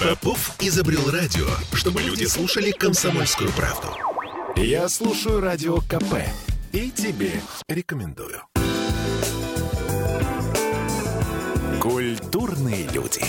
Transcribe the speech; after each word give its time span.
Попов 0.00 0.52
изобрел 0.60 1.10
радио, 1.10 1.48
чтобы 1.72 2.00
люди 2.00 2.24
слушали 2.24 2.70
комсомольскую 2.70 3.50
правду. 3.50 3.88
Я 4.54 4.88
слушаю 4.88 5.40
радио 5.40 5.78
КП 5.78 6.22
и 6.72 6.92
тебе 6.92 7.32
рекомендую. 7.68 8.40
Культурные 11.82 12.86
люди. 12.92 13.24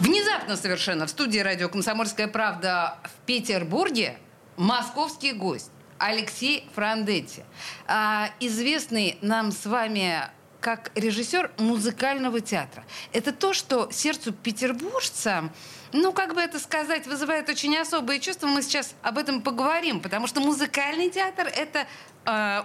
Внезапно 0.00 0.56
совершенно 0.56 1.06
в 1.06 1.10
студии 1.10 1.40
радио 1.40 1.68
«Комсомольская 1.68 2.26
правда» 2.26 2.96
в 3.04 3.26
Петербурге 3.26 4.16
московский 4.56 5.34
гость. 5.34 5.70
Алексей 5.98 6.66
Франдетти, 6.74 7.42
а, 7.86 8.30
известный 8.40 9.18
нам 9.20 9.52
с 9.52 9.66
вами 9.66 10.22
как 10.60 10.90
режиссер 10.94 11.50
музыкального 11.58 12.40
театра. 12.40 12.84
Это 13.12 13.32
то, 13.32 13.52
что 13.52 13.90
сердцу 13.90 14.32
петербуржца 14.32 15.50
ну, 15.92 16.12
как 16.12 16.34
бы 16.34 16.40
это 16.40 16.58
сказать, 16.58 17.06
вызывает 17.06 17.48
очень 17.48 17.76
особые 17.76 18.20
чувства. 18.20 18.48
Мы 18.48 18.62
сейчас 18.62 18.94
об 19.02 19.18
этом 19.18 19.40
поговорим, 19.40 20.00
потому 20.00 20.26
что 20.26 20.40
музыкальный 20.40 21.10
театр— 21.10 21.46
это 21.56 21.86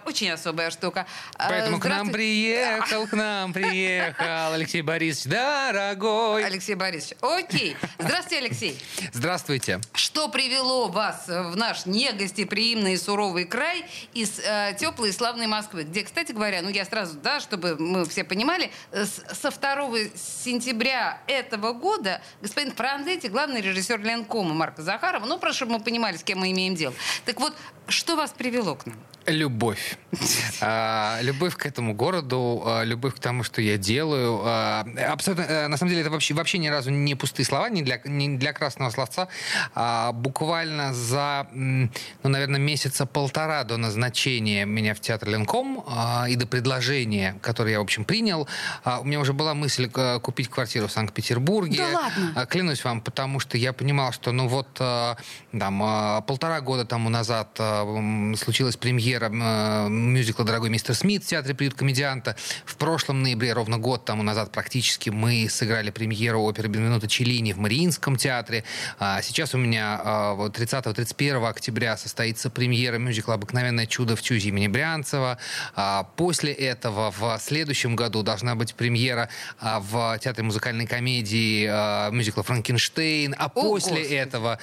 очень 0.06 0.32
особая 0.32 0.72
штука. 0.72 1.06
А, 1.36 1.50
Поэтому 1.50 1.80
к 1.80 1.86
нам 1.86 2.10
приехал, 2.10 3.08
к 3.08 3.14
нам 3.14 3.54
приехал 3.54 4.54
Алексей 4.54 4.82
Борисович, 4.82 5.32
дорогой. 5.32 6.46
Алексей 6.46 6.76
Борисович, 6.76 7.18
окей. 7.22 7.76
Здравствуйте, 8.00 8.38
Алексей. 8.38 8.80
Здравствуйте. 9.14 9.82
Что 9.94 10.30
привело 10.30 10.88
вас 10.88 11.26
в 11.28 11.56
наш 11.56 11.86
негостеприимный 11.86 12.94
и 12.94 12.98
суровый 12.98 13.46
край 13.46 13.86
из 14.14 14.40
э, 14.40 14.76
теплой 14.80 15.10
и 15.10 15.12
славной 15.12 15.48
Москвы, 15.48 15.84
где, 15.84 16.04
кстати 16.04 16.32
говоря, 16.32 16.62
ну 16.62 16.70
я 16.70 16.86
сразу, 16.86 17.18
да, 17.20 17.40
чтобы 17.40 17.78
мы 17.78 18.06
все 18.08 18.24
понимали, 18.24 18.72
с, 18.92 19.24
со 19.34 19.52
2 19.52 19.92
сентября 20.16 21.22
этого 21.28 21.74
года 21.74 22.22
господин 22.42 22.74
Франзетти, 22.74 23.28
главный 23.28 23.62
режиссер 23.62 24.02
Ленкома 24.02 24.54
Марка 24.54 24.82
Захарова, 24.82 25.26
ну, 25.26 25.38
прошу, 25.38 25.58
чтобы 25.58 25.74
мы 25.74 25.80
понимали, 25.80 26.18
с 26.18 26.24
кем 26.24 26.40
мы 26.40 26.52
имеем 26.52 26.76
дело. 26.76 26.94
Так 27.26 27.40
вот, 27.40 27.56
что 27.88 28.16
вас 28.16 28.32
привело 28.32 28.76
к 28.76 28.86
нам? 28.86 28.98
Любовь. 29.28 29.98
А, 30.64 31.20
любовь 31.22 31.56
к 31.56 31.66
этому 31.66 31.96
городу, 31.96 32.62
а, 32.66 32.84
любовь 32.84 33.16
к 33.16 33.20
тому, 33.20 33.44
что 33.44 33.62
я 33.62 33.78
делаю. 33.78 34.42
А, 34.44 34.86
абсолютно, 35.10 35.44
э, 35.44 35.68
на 35.68 35.78
самом 35.78 35.90
деле, 35.90 36.02
это 36.02 36.12
вообще, 36.12 36.36
вообще 36.36 36.60
ни 36.60 36.68
разу 36.68 36.92
не 36.92 37.16
пустые 37.16 37.46
слова, 37.46 37.68
не 37.70 37.82
для, 37.82 38.00
не 38.06 38.38
для 38.38 38.54
красного 38.54 38.92
словца. 38.92 39.28
А, 39.74 40.12
буквально 40.12 40.94
за, 40.94 41.48
ну, 41.54 41.90
наверное, 42.24 42.60
месяца 42.60 43.08
полтора 43.08 43.64
до 43.64 43.78
назначения 43.78 44.66
меня 44.66 44.94
в 44.94 45.00
театр 45.00 45.30
Ленком 45.30 45.84
а, 45.88 46.28
и 46.30 46.36
до 46.36 46.46
предложения, 46.46 47.40
которое 47.42 47.72
я, 47.72 47.80
в 47.80 47.84
общем, 47.84 48.06
принял, 48.06 48.48
а, 48.84 49.00
у 49.00 49.04
меня 49.04 49.20
уже 49.20 49.34
была 49.34 49.56
мысль 49.56 49.90
а, 49.96 50.20
купить 50.20 50.50
квартиру 50.50 50.88
в 50.88 50.92
Санкт-Петербурге. 50.92 51.78
Да 51.78 52.00
ладно? 52.00 52.34
А, 52.36 52.46
клянусь 52.46 52.84
вам, 52.84 53.02
потому 53.02 53.40
что 53.40 53.58
я 53.58 53.74
понимал, 53.74 54.12
что, 54.12 54.32
ну 54.32 54.48
вот, 54.48 54.68
а, 54.80 55.18
там, 55.58 55.82
а, 55.84 56.22
полтора 56.22 56.62
года 56.62 56.86
тому 56.86 57.10
назад 57.10 57.56
а, 57.58 58.36
случилась 58.36 58.78
премьера 58.78 59.11
премьера 59.12 59.30
э, 59.30 59.90
мюзикла 59.90 60.46
«Дорогой 60.46 60.70
мистер 60.70 60.96
Смит» 60.96 61.24
в 61.24 61.28
Театре 61.28 61.54
«Приют 61.54 61.74
комедианта». 61.74 62.36
В 62.66 62.76
прошлом 62.78 63.24
ноябре, 63.24 63.54
ровно 63.54 63.78
год 63.78 64.06
тому 64.06 64.24
назад 64.24 64.52
практически, 64.52 65.10
мы 65.10 65.48
сыграли 65.50 65.92
премьеру 65.92 66.42
оперы 66.42 66.70
Бенвенуто 66.70 67.08
Челлини 67.08 67.52
в 67.54 67.58
Мариинском 67.58 68.16
театре. 68.16 68.64
А 69.00 69.22
сейчас 69.22 69.54
у 69.54 69.58
меня 69.58 70.00
30-31 70.06 71.48
октября 71.48 71.98
состоится 71.98 72.50
премьера 72.50 72.98
мюзикла 72.98 73.34
«Обыкновенное 73.34 73.86
чудо» 73.86 74.16
в 74.16 74.22
Тюзе 74.22 74.50
имени 74.50 74.68
Брянцева. 74.68 75.38
А 75.76 76.04
после 76.16 76.54
этого 76.54 77.12
в 77.12 77.38
следующем 77.40 77.96
году 77.96 78.24
должна 78.24 78.56
быть 78.56 78.76
премьера 78.76 79.30
а, 79.60 79.80
в 79.80 80.18
Театре 80.20 80.44
музыкальной 80.44 80.88
комедии 80.88 81.68
а, 81.70 82.10
мюзикла 82.12 82.44
«Франкенштейн». 82.44 83.36
А 83.38 83.50
после 83.50 84.04
Господи. 84.04 84.14
этого 84.14 84.60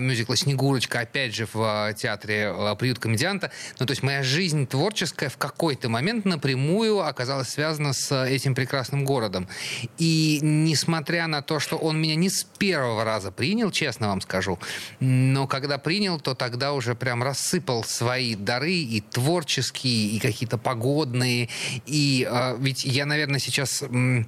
мюзикла 0.00 0.36
«Снегурочка» 0.36 1.00
опять 1.00 1.34
же 1.34 1.46
в 1.52 1.92
Театре 1.94 2.54
«Приют 2.78 2.98
комедианта». 2.98 3.50
Ну, 3.78 3.86
то 3.86 3.92
есть 3.92 4.02
моя 4.02 4.22
жизнь 4.22 4.66
творческая 4.66 5.28
в 5.28 5.36
какой-то 5.36 5.88
момент 5.88 6.24
напрямую 6.24 7.00
оказалась 7.00 7.48
связана 7.48 7.92
с 7.92 8.24
этим 8.24 8.54
прекрасным 8.54 9.04
городом. 9.04 9.48
И 9.98 10.38
несмотря 10.42 11.26
на 11.26 11.42
то, 11.42 11.60
что 11.60 11.76
он 11.76 12.00
меня 12.00 12.14
не 12.14 12.30
с 12.30 12.44
первого 12.44 13.04
раза 13.04 13.30
принял, 13.30 13.70
честно 13.70 14.08
вам 14.08 14.20
скажу, 14.20 14.58
но 15.00 15.46
когда 15.46 15.78
принял, 15.78 16.20
то 16.20 16.34
тогда 16.34 16.72
уже 16.72 16.94
прям 16.94 17.22
рассыпал 17.22 17.84
свои 17.84 18.34
дары 18.34 18.74
и 18.74 19.00
творческие, 19.00 20.10
и 20.10 20.18
какие-то 20.18 20.58
погодные. 20.58 21.48
И 21.86 22.26
э, 22.30 22.56
ведь 22.58 22.84
я, 22.84 23.06
наверное, 23.06 23.40
сейчас 23.40 23.82
э, 23.82 24.24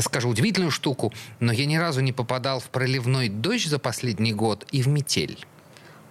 скажу 0.00 0.28
удивительную 0.28 0.70
штуку, 0.70 1.12
но 1.38 1.52
я 1.52 1.66
ни 1.66 1.76
разу 1.76 2.00
не 2.00 2.12
попадал 2.12 2.60
в 2.60 2.70
проливной 2.70 3.28
дождь 3.28 3.66
за 3.66 3.78
последний 3.78 4.32
год 4.32 4.66
и 4.72 4.82
в 4.82 4.88
метель. 4.88 5.38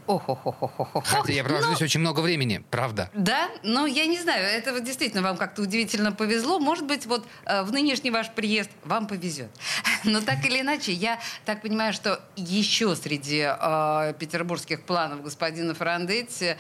Ох-ох-ох-ох-ох. 0.10 1.06
Хотя 1.06 1.32
я 1.32 1.44
провожу 1.44 1.68
но... 1.68 1.76
здесь 1.76 1.84
очень 1.84 2.00
много 2.00 2.22
времени, 2.22 2.64
правда. 2.72 3.12
Да? 3.14 3.48
Но 3.62 3.86
я 3.86 4.08
не 4.08 4.20
знаю, 4.20 4.44
это 4.44 4.74
вот 4.74 4.84
действительно 4.84 5.22
вам 5.22 5.38
как-то 5.38 5.62
удивительно 5.62 6.12
повезло. 6.12 6.60
Может 6.60 6.88
быть, 6.88 7.06
вот 7.06 7.28
э, 7.46 7.62
в 7.62 7.72
нынешний 7.72 8.10
ваш 8.10 8.32
приезд 8.32 8.72
вам 8.84 9.06
повезет. 9.06 9.52
Но 10.04 10.22
так 10.22 10.44
или 10.46 10.62
иначе, 10.62 10.94
я 10.94 11.20
так 11.46 11.62
понимаю, 11.62 11.94
что 11.94 12.20
еще 12.36 12.96
среди 12.96 13.46
э, 13.48 14.14
петербургских 14.18 14.82
планов 14.82 15.22
господина 15.22 15.76
Франдетти 15.76 16.56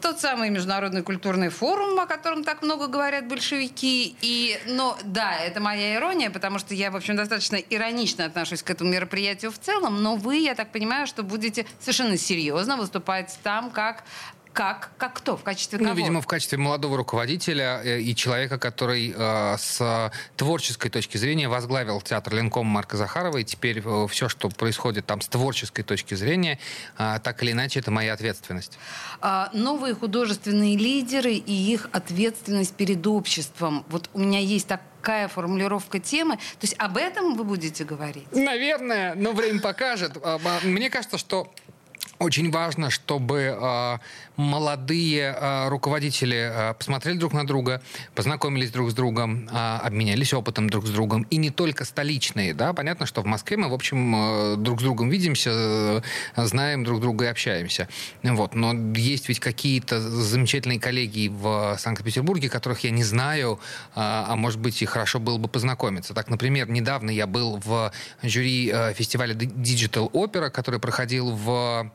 тот 0.00 0.20
самый 0.20 0.50
международный 0.50 1.02
культурный 1.02 1.48
форум, 1.48 1.98
о 1.98 2.06
котором 2.06 2.44
так 2.44 2.62
много 2.62 2.86
говорят 2.86 3.28
большевики. 3.28 4.16
И, 4.20 4.58
но 4.66 4.96
да, 5.04 5.36
это 5.38 5.60
моя 5.60 5.96
ирония, 5.96 6.30
потому 6.30 6.58
что 6.58 6.74
я, 6.74 6.90
в 6.90 6.96
общем, 6.96 7.16
достаточно 7.16 7.56
иронично 7.56 8.24
отношусь 8.24 8.62
к 8.62 8.70
этому 8.70 8.90
мероприятию 8.90 9.52
в 9.52 9.58
целом. 9.58 10.02
Но 10.02 10.16
вы, 10.16 10.36
я 10.36 10.54
так 10.54 10.72
понимаю, 10.72 11.06
что 11.06 11.22
будете 11.22 11.66
совершенно 11.78 12.16
серьезно 12.16 12.76
выступать 12.76 13.38
там 13.42 13.70
как 13.70 14.04
как? 14.52 14.90
Как 14.98 15.14
кто? 15.14 15.36
В 15.36 15.42
качестве 15.42 15.78
ну, 15.78 15.84
кого? 15.84 15.94
Ну, 15.94 16.00
видимо, 16.00 16.20
в 16.20 16.26
качестве 16.26 16.58
молодого 16.58 16.96
руководителя 16.96 17.80
э, 17.82 18.00
и 18.00 18.14
человека, 18.14 18.58
который 18.58 19.14
э, 19.16 19.56
с 19.58 20.12
творческой 20.36 20.90
точки 20.90 21.16
зрения 21.16 21.48
возглавил 21.48 22.00
театр 22.00 22.34
Ленком 22.34 22.66
Марка 22.66 22.96
Захарова. 22.96 23.38
И 23.38 23.44
теперь 23.44 23.82
э, 23.84 24.06
все, 24.08 24.28
что 24.28 24.48
происходит 24.48 25.06
там 25.06 25.20
с 25.20 25.28
творческой 25.28 25.82
точки 25.82 26.14
зрения, 26.14 26.58
э, 26.98 27.18
так 27.22 27.42
или 27.42 27.52
иначе, 27.52 27.80
это 27.80 27.90
моя 27.90 28.12
ответственность. 28.12 28.78
А, 29.20 29.50
новые 29.52 29.94
художественные 29.94 30.76
лидеры 30.76 31.32
и 31.32 31.72
их 31.72 31.88
ответственность 31.92 32.74
перед 32.74 33.06
обществом. 33.06 33.84
Вот 33.88 34.10
у 34.12 34.20
меня 34.20 34.40
есть 34.40 34.66
так 34.66 34.80
какая 35.00 35.28
формулировка 35.28 35.98
темы. 35.98 36.36
То 36.36 36.62
есть 36.66 36.74
об 36.78 36.98
этом 36.98 37.34
вы 37.34 37.44
будете 37.44 37.84
говорить? 37.84 38.26
Наверное, 38.32 39.14
но 39.14 39.32
время 39.32 39.60
покажет. 39.60 40.18
А, 40.22 40.38
мне 40.62 40.90
кажется, 40.90 41.16
что 41.16 41.50
очень 42.20 42.50
важно, 42.50 42.90
чтобы 42.90 43.56
э, 43.58 43.98
молодые 44.36 45.34
э, 45.34 45.68
руководители 45.68 46.36
э, 46.36 46.74
посмотрели 46.74 47.16
друг 47.16 47.32
на 47.32 47.46
друга, 47.46 47.82
познакомились 48.14 48.70
друг 48.70 48.90
с 48.90 48.94
другом, 48.94 49.48
э, 49.48 49.78
обменялись 49.82 50.34
опытом 50.34 50.68
друг 50.68 50.86
с 50.86 50.90
другом. 50.90 51.22
И 51.30 51.38
не 51.38 51.50
только 51.50 51.84
столичные. 51.84 52.52
Да? 52.52 52.74
Понятно, 52.74 53.06
что 53.06 53.22
в 53.22 53.26
Москве 53.26 53.56
мы, 53.56 53.68
в 53.68 53.74
общем, 53.74 54.14
э, 54.14 54.56
друг 54.56 54.80
с 54.80 54.82
другом 54.82 55.08
видимся, 55.08 55.50
э, 55.50 56.00
знаем 56.36 56.84
друг 56.84 57.00
друга 57.00 57.24
и 57.24 57.28
общаемся. 57.28 57.88
Вот. 58.22 58.54
Но 58.54 58.74
есть 58.94 59.28
ведь 59.28 59.40
какие-то 59.40 59.98
замечательные 59.98 60.78
коллеги 60.78 61.28
в 61.28 61.76
Санкт-Петербурге, 61.78 62.50
которых 62.50 62.80
я 62.80 62.90
не 62.90 63.02
знаю, 63.02 63.58
э, 63.88 63.92
а 63.94 64.36
может 64.36 64.60
быть 64.60 64.82
и 64.82 64.84
хорошо 64.84 65.20
было 65.20 65.38
бы 65.38 65.48
познакомиться. 65.48 66.12
Так, 66.12 66.28
например, 66.28 66.68
недавно 66.68 67.10
я 67.10 67.26
был 67.26 67.56
в 67.64 67.92
жюри 68.22 68.70
э, 68.70 68.92
фестиваля 68.92 69.34
Digital 69.34 70.10
Opera, 70.12 70.50
который 70.50 70.80
проходил 70.80 71.30
в 71.30 71.90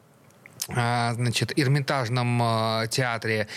значит, 0.67 1.53
Эрмитажном 1.57 2.41
а, 2.41 2.87
театре 2.87 3.47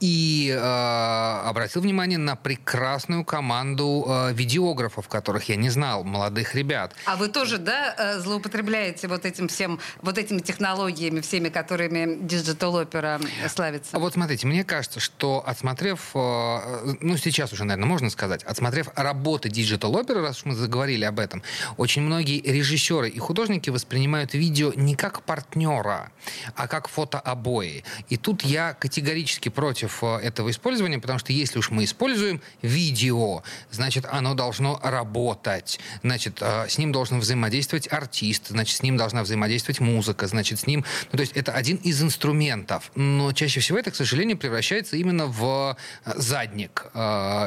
и 0.00 0.54
э, 0.54 1.40
обратил 1.48 1.80
внимание 1.80 2.18
на 2.18 2.36
прекрасную 2.36 3.24
команду 3.24 4.04
э, 4.06 4.32
видеографов, 4.34 5.08
которых 5.08 5.48
я 5.48 5.56
не 5.56 5.70
знал, 5.70 6.04
молодых 6.04 6.54
ребят. 6.54 6.94
А 7.06 7.16
вы 7.16 7.28
тоже, 7.28 7.58
да, 7.58 7.94
э, 7.96 8.18
злоупотребляете 8.18 9.08
вот 9.08 9.24
этим 9.24 9.48
всем, 9.48 9.80
вот 10.02 10.18
этими 10.18 10.40
технологиями, 10.40 11.20
всеми, 11.20 11.48
которыми 11.48 12.18
Opera 12.28 13.26
славится? 13.48 13.98
Вот 13.98 14.12
смотрите, 14.12 14.46
мне 14.46 14.62
кажется, 14.62 15.00
что 15.00 15.42
отсмотрев, 15.46 16.10
э, 16.14 16.94
ну 17.00 17.16
сейчас 17.16 17.52
уже, 17.52 17.64
наверное, 17.64 17.88
можно 17.88 18.10
сказать, 18.10 18.42
отсмотрев 18.44 18.88
работы 18.94 19.48
Opera, 19.48 20.20
раз 20.20 20.38
уж 20.38 20.44
мы 20.44 20.54
заговорили 20.54 21.04
об 21.04 21.18
этом, 21.18 21.42
очень 21.78 22.02
многие 22.02 22.40
режиссеры 22.40 23.08
и 23.08 23.18
художники 23.18 23.70
воспринимают 23.70 24.34
видео 24.34 24.72
не 24.74 24.94
как 24.94 25.22
партнера, 25.22 26.12
а 26.58 26.66
как 26.66 26.88
фотообои. 26.88 27.84
И 28.08 28.16
тут 28.16 28.42
я 28.42 28.74
категорически 28.74 29.48
против 29.48 30.02
э, 30.02 30.16
этого 30.16 30.50
использования, 30.50 30.98
потому 30.98 31.20
что 31.20 31.32
если 31.32 31.60
уж 31.60 31.70
мы 31.70 31.84
используем 31.84 32.42
видео, 32.62 33.44
значит, 33.70 34.04
оно 34.10 34.34
должно 34.34 34.80
работать. 34.82 35.78
Значит, 36.02 36.38
э, 36.40 36.68
с 36.68 36.76
ним 36.76 36.90
должен 36.90 37.20
взаимодействовать 37.20 37.90
артист, 37.92 38.48
значит, 38.48 38.76
с 38.76 38.82
ним 38.82 38.96
должна 38.96 39.22
взаимодействовать 39.22 39.78
музыка, 39.78 40.26
значит, 40.26 40.58
с 40.58 40.66
ним... 40.66 40.84
Ну, 41.12 41.16
то 41.16 41.20
есть 41.20 41.32
это 41.36 41.52
один 41.52 41.76
из 41.76 42.02
инструментов. 42.02 42.90
Но 42.96 43.32
чаще 43.32 43.60
всего 43.60 43.78
это, 43.78 43.92
к 43.92 43.94
сожалению, 43.94 44.36
превращается 44.36 44.96
именно 44.96 45.26
в 45.26 45.76
э, 46.04 46.12
задник, 46.16 46.86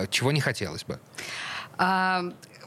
чего 0.10 0.32
не 0.32 0.40
хотелось 0.40 0.86
бы. 0.86 1.00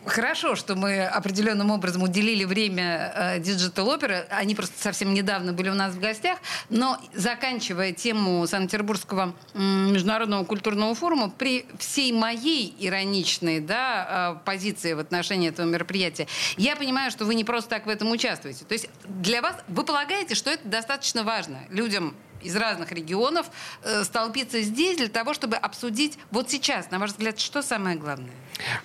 Хорошо, 0.06 0.55
что 0.55 0.77
мы 0.77 1.06
определенным 1.06 1.71
образом 1.71 2.03
уделили 2.03 2.45
время 2.45 3.12
э, 3.15 3.39
диджитал-оперы. 3.41 4.27
Они 4.31 4.55
просто 4.55 4.81
совсем 4.81 5.15
недавно 5.15 5.55
были 5.55 5.71
у 5.71 5.75
нас 5.75 5.95
в 5.95 6.01
гостях. 6.01 6.39
Но 6.69 6.99
заканчивая 7.15 7.93
тему 7.93 8.47
Санкт-Петербургского 8.47 9.35
международного 9.55 10.45
культурного 10.45 10.95
форума, 10.95 11.31
при 11.31 11.67
всей 11.79 12.12
моей 12.12 12.75
ироничной 12.79 13.61
да, 13.61 14.37
э, 14.43 14.45
позиции 14.45 14.93
в 14.93 14.99
отношении 14.99 15.49
этого 15.49 15.67
мероприятия, 15.67 16.27
я 16.59 16.77
понимаю, 16.77 17.11
что 17.11 17.25
вы 17.25 17.35
не 17.35 17.45
просто 17.45 17.71
так 17.71 17.87
в 17.87 17.89
этом 17.89 18.11
участвуете. 18.11 18.65
То 18.67 18.75
есть 18.75 18.89
для 19.05 19.41
вас, 19.41 19.56
вы 19.69 19.85
полагаете, 19.85 20.35
что 20.35 20.51
это 20.51 20.69
достаточно 20.69 21.25
важно 21.25 21.61
людям 21.71 22.15
из 22.43 22.55
разных 22.56 22.93
регионов 22.93 23.47
э, 23.83 24.05
столпиться 24.05 24.61
здесь 24.61 24.99
для 24.99 25.09
того, 25.09 25.35
чтобы 25.35 25.56
обсудить 25.56 26.19
вот 26.31 26.51
сейчас, 26.51 26.91
на 26.91 26.99
ваш 26.99 27.12
взгляд, 27.12 27.41
что 27.41 27.62
самое 27.62 27.97
главное? 27.97 28.31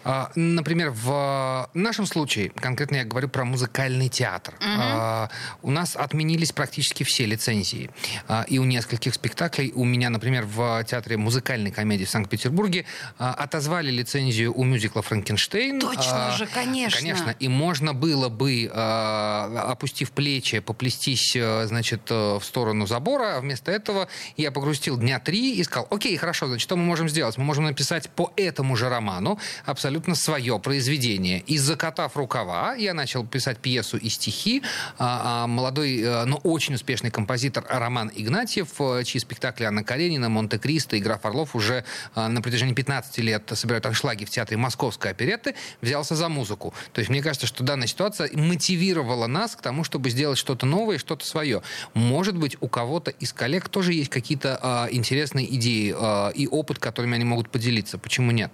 А, 0.03 0.31
например, 0.35 0.91
в 0.91 1.69
нашем 1.73 2.05
случае, 2.05 2.49
конкретно 2.49 2.97
я 2.97 3.03
говорю 3.03 3.29
про 3.29 3.45
музыкальный 3.45 4.09
театр, 4.09 4.55
угу. 4.59 5.29
у 5.63 5.71
нас 5.71 5.95
отменились 5.95 6.51
практически 6.51 7.03
все 7.03 7.25
лицензии. 7.25 7.89
А, 8.27 8.45
и 8.47 8.59
у 8.59 8.63
нескольких 8.63 9.13
спектаклей, 9.13 9.71
у 9.75 9.83
меня, 9.83 10.09
например, 10.09 10.45
в 10.45 10.83
театре 10.85 11.17
музыкальной 11.17 11.71
комедии 11.71 12.05
в 12.05 12.09
Санкт-Петербурге 12.09 12.85
отозвали 13.17 13.91
лицензию 13.91 14.53
у 14.57 14.63
мюзикла 14.63 15.01
«Франкенштейн». 15.01 15.79
Точно 15.79 16.31
же, 16.31 16.47
конечно. 16.47 16.99
Конечно. 16.99 17.35
И 17.39 17.47
можно 17.47 17.93
было 17.93 18.29
бы, 18.29 18.69
опустив 18.73 20.11
плечи, 20.11 20.59
поплестись, 20.59 21.33
значит, 21.33 22.09
в 22.09 22.41
сторону 22.41 22.87
забора, 22.87 23.37
а 23.37 23.41
вместо 23.41 23.71
этого 23.71 24.07
я 24.37 24.51
погрустил 24.51 24.97
дня 24.97 25.19
три 25.19 25.55
и 25.55 25.63
сказал, 25.63 25.87
окей, 25.91 26.15
хорошо, 26.17 26.47
значит, 26.47 26.63
что 26.63 26.75
мы 26.75 26.83
можем 26.83 27.09
сделать? 27.09 27.37
Мы 27.37 27.43
можем 27.43 27.65
написать 27.65 28.09
по 28.09 28.31
этому 28.35 28.75
же 28.75 28.89
роману 28.89 29.39
абсолютно 29.65 30.15
свое 30.15 30.59
произведение. 30.59 31.39
И 31.47 31.57
закатав 31.57 32.17
рукава, 32.17 32.75
я 32.75 32.93
начал 32.93 33.25
писать 33.25 33.57
пьесу 33.59 33.97
и 33.97 34.09
стихи. 34.09 34.61
А, 34.97 35.43
а 35.43 35.47
молодой, 35.47 36.01
э, 36.01 36.25
но 36.25 36.37
очень 36.37 36.75
успешный 36.75 37.11
композитор 37.11 37.65
Роман 37.69 38.11
Игнатьев, 38.15 38.69
э, 38.79 39.03
чьи 39.03 39.19
спектакли 39.19 39.65
Анна 39.65 39.83
Каренина, 39.83 40.29
Монте-Кристо 40.29 40.95
и 40.95 40.99
Граф 40.99 41.25
Орлов 41.25 41.55
уже 41.55 41.83
э, 42.15 42.27
на 42.27 42.41
протяжении 42.41 42.73
15 42.73 43.17
лет 43.19 43.51
собирают 43.53 43.85
аншлаги 43.85 44.25
в 44.25 44.29
театре 44.29 44.57
Московской 44.57 45.11
оперетты, 45.11 45.55
взялся 45.81 46.15
за 46.15 46.29
музыку. 46.29 46.73
То 46.93 46.99
есть 46.99 47.09
мне 47.09 47.21
кажется, 47.21 47.47
что 47.47 47.63
данная 47.63 47.87
ситуация 47.87 48.29
мотивировала 48.33 49.27
нас 49.27 49.55
к 49.55 49.61
тому, 49.61 49.83
чтобы 49.83 50.09
сделать 50.09 50.37
что-то 50.37 50.65
новое, 50.65 50.97
что-то 50.97 51.25
свое. 51.25 51.61
Может 51.93 52.37
быть, 52.37 52.57
у 52.59 52.67
кого-то 52.67 53.11
из 53.11 53.33
коллег 53.33 53.69
тоже 53.69 53.93
есть 53.93 54.09
какие-то 54.09 54.87
э, 54.89 54.95
интересные 54.95 55.53
идеи 55.55 55.95
и 56.35 56.47
опыт, 56.47 56.79
которыми 56.79 57.15
они 57.15 57.25
могут 57.25 57.49
поделиться. 57.49 57.97
Почему 57.97 58.31
нет? 58.31 58.51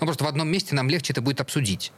Ну, 0.00 0.06
просто 0.06 0.24
в 0.24 0.26
одном 0.26 0.48
месте 0.48 0.74
нам 0.74 0.88
легче 0.88 1.12
это 1.12 1.22
будет 1.22 1.40
обсудить. 1.40 1.92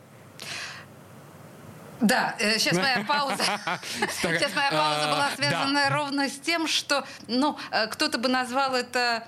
Да, 2.00 2.36
сейчас 2.38 2.74
э, 2.74 2.80
моя 2.80 3.04
пауза. 3.08 3.42
Сейчас 4.22 4.54
моя 4.54 4.70
пауза 4.70 5.08
была 5.08 5.30
связана 5.34 5.88
ровно 5.88 6.28
с 6.28 6.38
тем, 6.38 6.68
что, 6.68 7.06
ну, 7.26 7.58
э, 7.70 7.86
кто-то 7.86 8.18
бы 8.18 8.28
назвал 8.28 8.74
это 8.74 9.26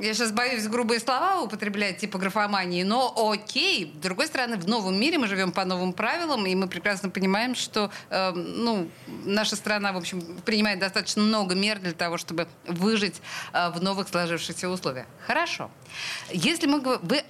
я 0.00 0.14
сейчас 0.14 0.32
боюсь 0.32 0.66
грубые 0.66 0.98
слова 0.98 1.42
употреблять, 1.42 1.98
типа 1.98 2.18
графомании, 2.18 2.84
но 2.84 3.12
окей. 3.32 3.92
С 3.94 4.02
другой 4.02 4.28
стороны, 4.28 4.56
в 4.56 4.66
новом 4.66 4.98
мире 4.98 5.18
мы 5.18 5.26
живем 5.26 5.52
по 5.52 5.66
новым 5.66 5.92
правилам, 5.92 6.46
и 6.46 6.54
мы 6.54 6.68
прекрасно 6.68 7.10
понимаем, 7.10 7.54
что 7.54 7.90
э, 8.08 8.30
ну, 8.30 8.88
наша 9.06 9.56
страна, 9.56 9.92
в 9.92 9.98
общем, 9.98 10.22
принимает 10.46 10.78
достаточно 10.78 11.22
много 11.22 11.54
мер 11.54 11.80
для 11.80 11.92
того, 11.92 12.16
чтобы 12.16 12.48
выжить 12.66 13.20
э, 13.52 13.68
в 13.70 13.82
новых 13.82 14.08
сложившихся 14.08 14.70
условиях. 14.70 15.06
Хорошо. 15.26 15.70
Если 16.30 16.66
мы... 16.66 16.80
Вы 16.80 17.22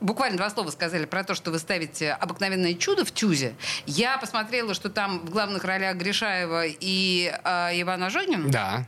буквально 0.00 0.36
два 0.36 0.50
слова 0.50 0.70
сказали 0.70 1.04
про 1.04 1.24
то, 1.24 1.34
что 1.34 1.50
вы 1.50 1.58
ставите 1.58 2.12
«Обыкновенное 2.12 2.74
чудо» 2.74 3.04
в 3.04 3.12
Тюзе. 3.12 3.54
Я 3.86 4.18
посмотрела, 4.18 4.74
что 4.74 4.88
там 4.88 5.20
в 5.20 5.30
главных 5.30 5.64
ролях 5.64 5.96
Гришаева 5.96 6.64
и 6.66 7.32
э, 7.44 7.80
Иван 7.80 8.04
Ожогин. 8.04 8.50
Да. 8.50 8.84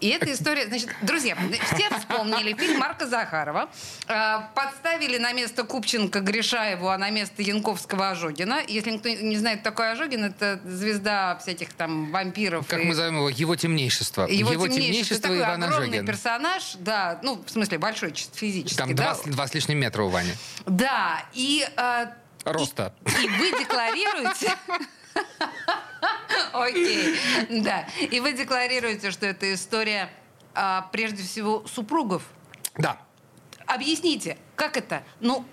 И 0.00 0.08
эта 0.08 0.32
история, 0.32 0.66
значит, 0.66 0.90
друзья, 1.02 1.36
все 1.74 1.88
вспомнили 1.98 2.54
фильм 2.54 2.78
Марка 2.78 3.06
Захарова, 3.06 3.70
э, 4.06 4.38
подставили 4.54 5.16
на 5.16 5.32
место 5.32 5.64
Купченко 5.64 6.20
Гришаеву, 6.20 6.88
а 6.88 6.98
на 6.98 7.10
место 7.10 7.42
Янковского 7.42 8.10
Ожогина. 8.10 8.60
Если 8.68 8.90
никто 8.90 9.08
не 9.08 9.36
знает, 9.38 9.62
такой 9.62 9.92
Ожогин, 9.92 10.24
это 10.24 10.60
звезда 10.64 11.38
всяких 11.38 11.72
там 11.72 12.10
вампиров. 12.12 12.66
Как 12.66 12.80
и... 12.80 12.84
мы 12.84 12.94
зовем 12.94 13.16
его, 13.16 13.30
его 13.30 13.56
темнейшество. 13.56 14.26
Его, 14.26 14.52
его 14.52 14.68
темнейшество, 14.68 14.80
темнейшество 14.80 15.28
такой 15.28 15.38
Иван 15.38 15.64
огромный 15.64 15.86
Ожогин. 15.88 16.06
персонаж, 16.06 16.74
да, 16.78 17.18
ну, 17.22 17.42
в 17.44 17.50
смысле, 17.50 17.78
большой 17.78 18.12
физически. 18.12 18.76
Там 18.76 18.94
да? 18.94 19.14
два, 19.14 19.32
два 19.32 19.46
с 19.46 19.54
лишним 19.54 19.78
метра 19.78 20.02
у 20.02 20.08
Вани. 20.08 20.32
Да, 20.66 21.24
и... 21.32 21.66
Э, 21.76 22.06
Роста. 22.44 22.92
И, 23.06 23.24
и 23.24 23.28
вы 23.28 23.58
декларируете... 23.58 24.54
Окей, 26.52 27.16
да. 27.50 27.88
И 28.10 28.20
вы 28.20 28.32
декларируете, 28.32 29.10
что 29.10 29.26
это 29.26 29.52
история 29.52 30.10
а, 30.54 30.88
прежде 30.92 31.22
всего 31.22 31.64
супругов. 31.66 32.22
Да. 32.78 32.98
Объясните, 33.66 34.38
как 34.54 34.76
это? 34.76 35.02
Ну, 35.20 35.44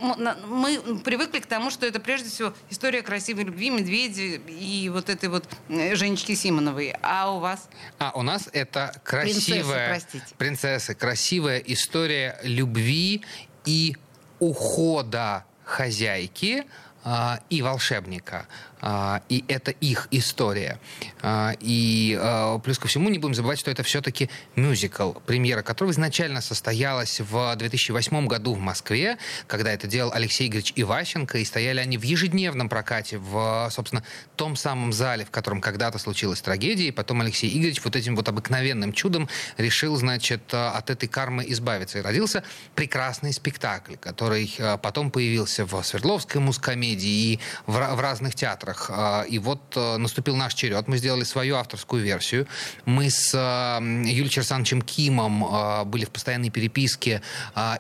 мы 0.47 0.99
привыкли 1.03 1.39
к 1.39 1.47
тому, 1.47 1.71
что 1.71 1.87
это 1.87 1.99
прежде 1.99 2.29
всего 2.29 2.53
история 2.69 3.01
красивой 3.01 3.43
любви, 3.43 3.71
медведи 3.71 4.39
и 4.47 4.89
вот 4.89 5.09
этой 5.09 5.29
вот 5.29 5.49
э, 5.69 5.95
Женечки 5.95 6.35
Симоновой. 6.35 6.93
А 7.01 7.31
у 7.33 7.39
вас? 7.39 7.69
А 7.97 8.11
у 8.13 8.21
нас 8.21 8.49
это 8.53 8.93
красивая... 9.03 9.89
Принцессы, 9.89 10.09
простите. 10.09 10.35
Принцессы. 10.37 10.93
Красивая 10.93 11.57
история 11.57 12.39
любви 12.43 13.23
и 13.65 13.97
ухода 14.39 15.45
хозяйки 15.63 16.65
а, 17.03 17.39
и 17.49 17.61
волшебника. 17.61 18.47
А, 18.85 19.21
и 19.29 19.45
это 19.47 19.71
их 19.71 20.09
история. 20.11 20.77
А, 21.21 21.55
и 21.61 22.19
а, 22.19 22.59
плюс 22.59 22.77
ко 22.77 22.89
всему 22.89 23.07
не 23.07 23.17
будем 23.17 23.33
забывать, 23.33 23.57
что 23.57 23.71
это 23.71 23.81
все-таки 23.81 24.29
мюзикл, 24.57 25.13
премьера 25.25 25.61
которого 25.61 25.93
изначально 25.93 26.41
состоялась 26.41 27.21
в 27.21 27.55
2008 27.55 28.27
году 28.27 28.53
в 28.53 28.59
Москве, 28.59 29.17
когда 29.47 29.71
это 29.71 29.87
делал 29.87 30.11
Алексей 30.13 30.49
Игоревич 30.49 30.73
Иващенко, 30.75 31.37
и 31.37 31.45
стояли 31.45 31.79
они 31.79 31.97
в 31.97 32.03
ежедневном 32.03 32.67
прокате 32.67 33.19
в, 33.19 33.69
собственно, 33.71 34.03
том 34.35 34.57
самом 34.57 34.91
зале, 34.91 35.23
в 35.23 35.31
котором 35.31 35.61
когда-то 35.61 35.97
случилась 35.97 36.41
трагедия, 36.41 36.89
и 36.89 36.91
потом 36.91 37.21
Алексей 37.21 37.49
Игоревич 37.57 37.81
вот 37.85 37.95
этим 37.95 38.17
вот 38.17 38.27
обыкновенным 38.27 38.91
чудом 38.91 39.29
решил, 39.55 39.95
значит, 39.95 40.53
от 40.53 40.89
этой 40.89 41.07
кармы 41.07 41.45
избавиться. 41.47 41.99
И 41.99 42.01
родился 42.01 42.43
прекрасный 42.75 43.31
спектакль, 43.31 43.95
который 43.95 44.53
потом 44.81 45.09
появился 45.09 45.65
в 45.65 45.81
Свердловской 45.83 46.41
мускомедии 46.41 47.33
и 47.33 47.39
в, 47.65 47.77
в 47.77 47.99
разных 48.01 48.35
театрах 48.35 48.72
авторах. 48.73 48.89
А, 48.89 49.23
и 49.23 49.39
вот 49.39 49.61
э, 49.75 49.97
наступил 49.97 50.35
наш 50.35 50.53
черед. 50.53 50.87
Мы 50.87 50.97
сделали 50.97 51.23
свою 51.23 51.55
авторскую 51.55 52.03
версию. 52.03 52.47
Мы 52.85 53.09
с 53.09 53.33
э, 53.33 53.79
Юлией 53.81 54.29
Черсановичем 54.29 54.81
Кимом 54.81 55.43
э, 55.43 55.83
были 55.85 56.05
в 56.05 56.09
постоянной 56.09 56.49
переписке 56.49 57.21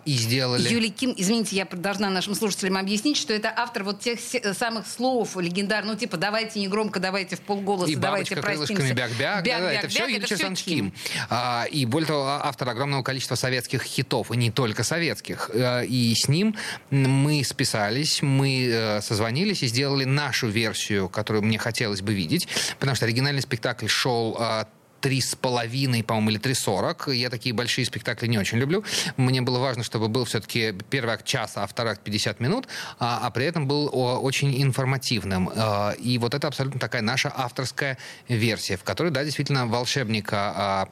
и 0.05 0.13
сделали... 0.13 0.67
Юлий 0.69 0.89
Ким, 0.89 1.13
извините, 1.17 1.55
я 1.55 1.65
должна 1.65 2.09
нашим 2.09 2.35
слушателям 2.35 2.77
объяснить, 2.77 3.17
что 3.17 3.33
это 3.33 3.53
автор 3.55 3.83
вот 3.83 3.99
тех 3.99 4.19
самых 4.57 4.87
слов 4.87 5.35
легендарных, 5.37 5.93
ну 5.93 5.99
типа 5.99 6.17
«давайте 6.17 6.59
не 6.59 6.67
громко, 6.67 6.99
давайте 6.99 7.35
в 7.35 7.41
полголоса, 7.41 7.91
и 7.91 7.95
давайте 7.95 8.35
простимся». 8.35 8.73
крылышками 8.73 8.97
бяк-бяк. 8.97 9.43
Да, 9.43 9.71
это 9.71 9.87
все 9.87 10.07
Юлий 10.07 10.25
Черсанович 10.25 10.63
Ким. 10.63 10.93
А, 11.29 11.65
и 11.69 11.85
более 11.85 12.07
того, 12.07 12.27
автор 12.27 12.69
огромного 12.69 13.03
количества 13.03 13.35
советских 13.35 13.83
хитов, 13.83 14.31
и 14.31 14.37
не 14.37 14.51
только 14.51 14.83
советских. 14.83 15.49
И 15.53 16.13
с 16.15 16.27
ним 16.27 16.55
мы 16.89 17.43
списались, 17.43 18.21
мы 18.21 18.99
созвонились 19.01 19.63
и 19.63 19.67
сделали 19.67 20.05
нашу 20.05 20.47
версию 20.47 20.82
версию, 20.83 21.09
которую 21.09 21.43
мне 21.43 21.57
хотелось 21.57 22.01
бы 22.01 22.13
видеть, 22.13 22.47
потому 22.79 22.95
что 22.95 23.05
оригинальный 23.05 23.41
спектакль 23.41 23.87
шел 23.87 24.35
а, 24.39 24.67
три 25.01 25.21
с 25.21 25.35
половиной, 25.35 26.03
по-моему, 26.03 26.31
или 26.31 26.37
три 26.37 26.53
сорок. 26.53 27.07
Я 27.07 27.29
такие 27.29 27.53
большие 27.53 27.85
спектакли 27.85 28.27
не 28.27 28.37
очень 28.37 28.57
люблю. 28.57 28.83
Мне 29.17 29.41
было 29.41 29.59
важно, 29.59 29.83
чтобы 29.83 30.07
был 30.07 30.23
все-таки 30.25 30.73
первый 30.89 31.13
акт 31.13 31.25
часа, 31.25 31.63
а 31.63 31.67
второй 31.67 31.93
акт 31.93 32.01
50 32.03 32.39
минут, 32.39 32.67
а, 32.99 33.19
а 33.23 33.31
при 33.31 33.45
этом 33.45 33.67
был 33.67 33.89
очень 33.93 34.61
информативным. 34.61 35.49
А, 35.55 35.91
и 35.91 36.17
вот 36.17 36.33
это 36.33 36.47
абсолютно 36.47 36.79
такая 36.79 37.01
наша 37.01 37.31
авторская 37.35 37.97
версия, 38.27 38.77
в 38.77 38.83
которой, 38.83 39.11
да, 39.11 39.23
действительно, 39.23 39.67
волшебника 39.67 40.89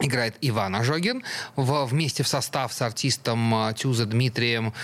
играет 0.00 0.34
Иван 0.40 0.74
Ожогин 0.74 1.22
в, 1.54 1.84
вместе 1.84 2.24
в 2.24 2.28
состав 2.28 2.72
с 2.72 2.82
артистом 2.82 3.72
Тюза 3.76 4.06
Дмитрием 4.06 4.74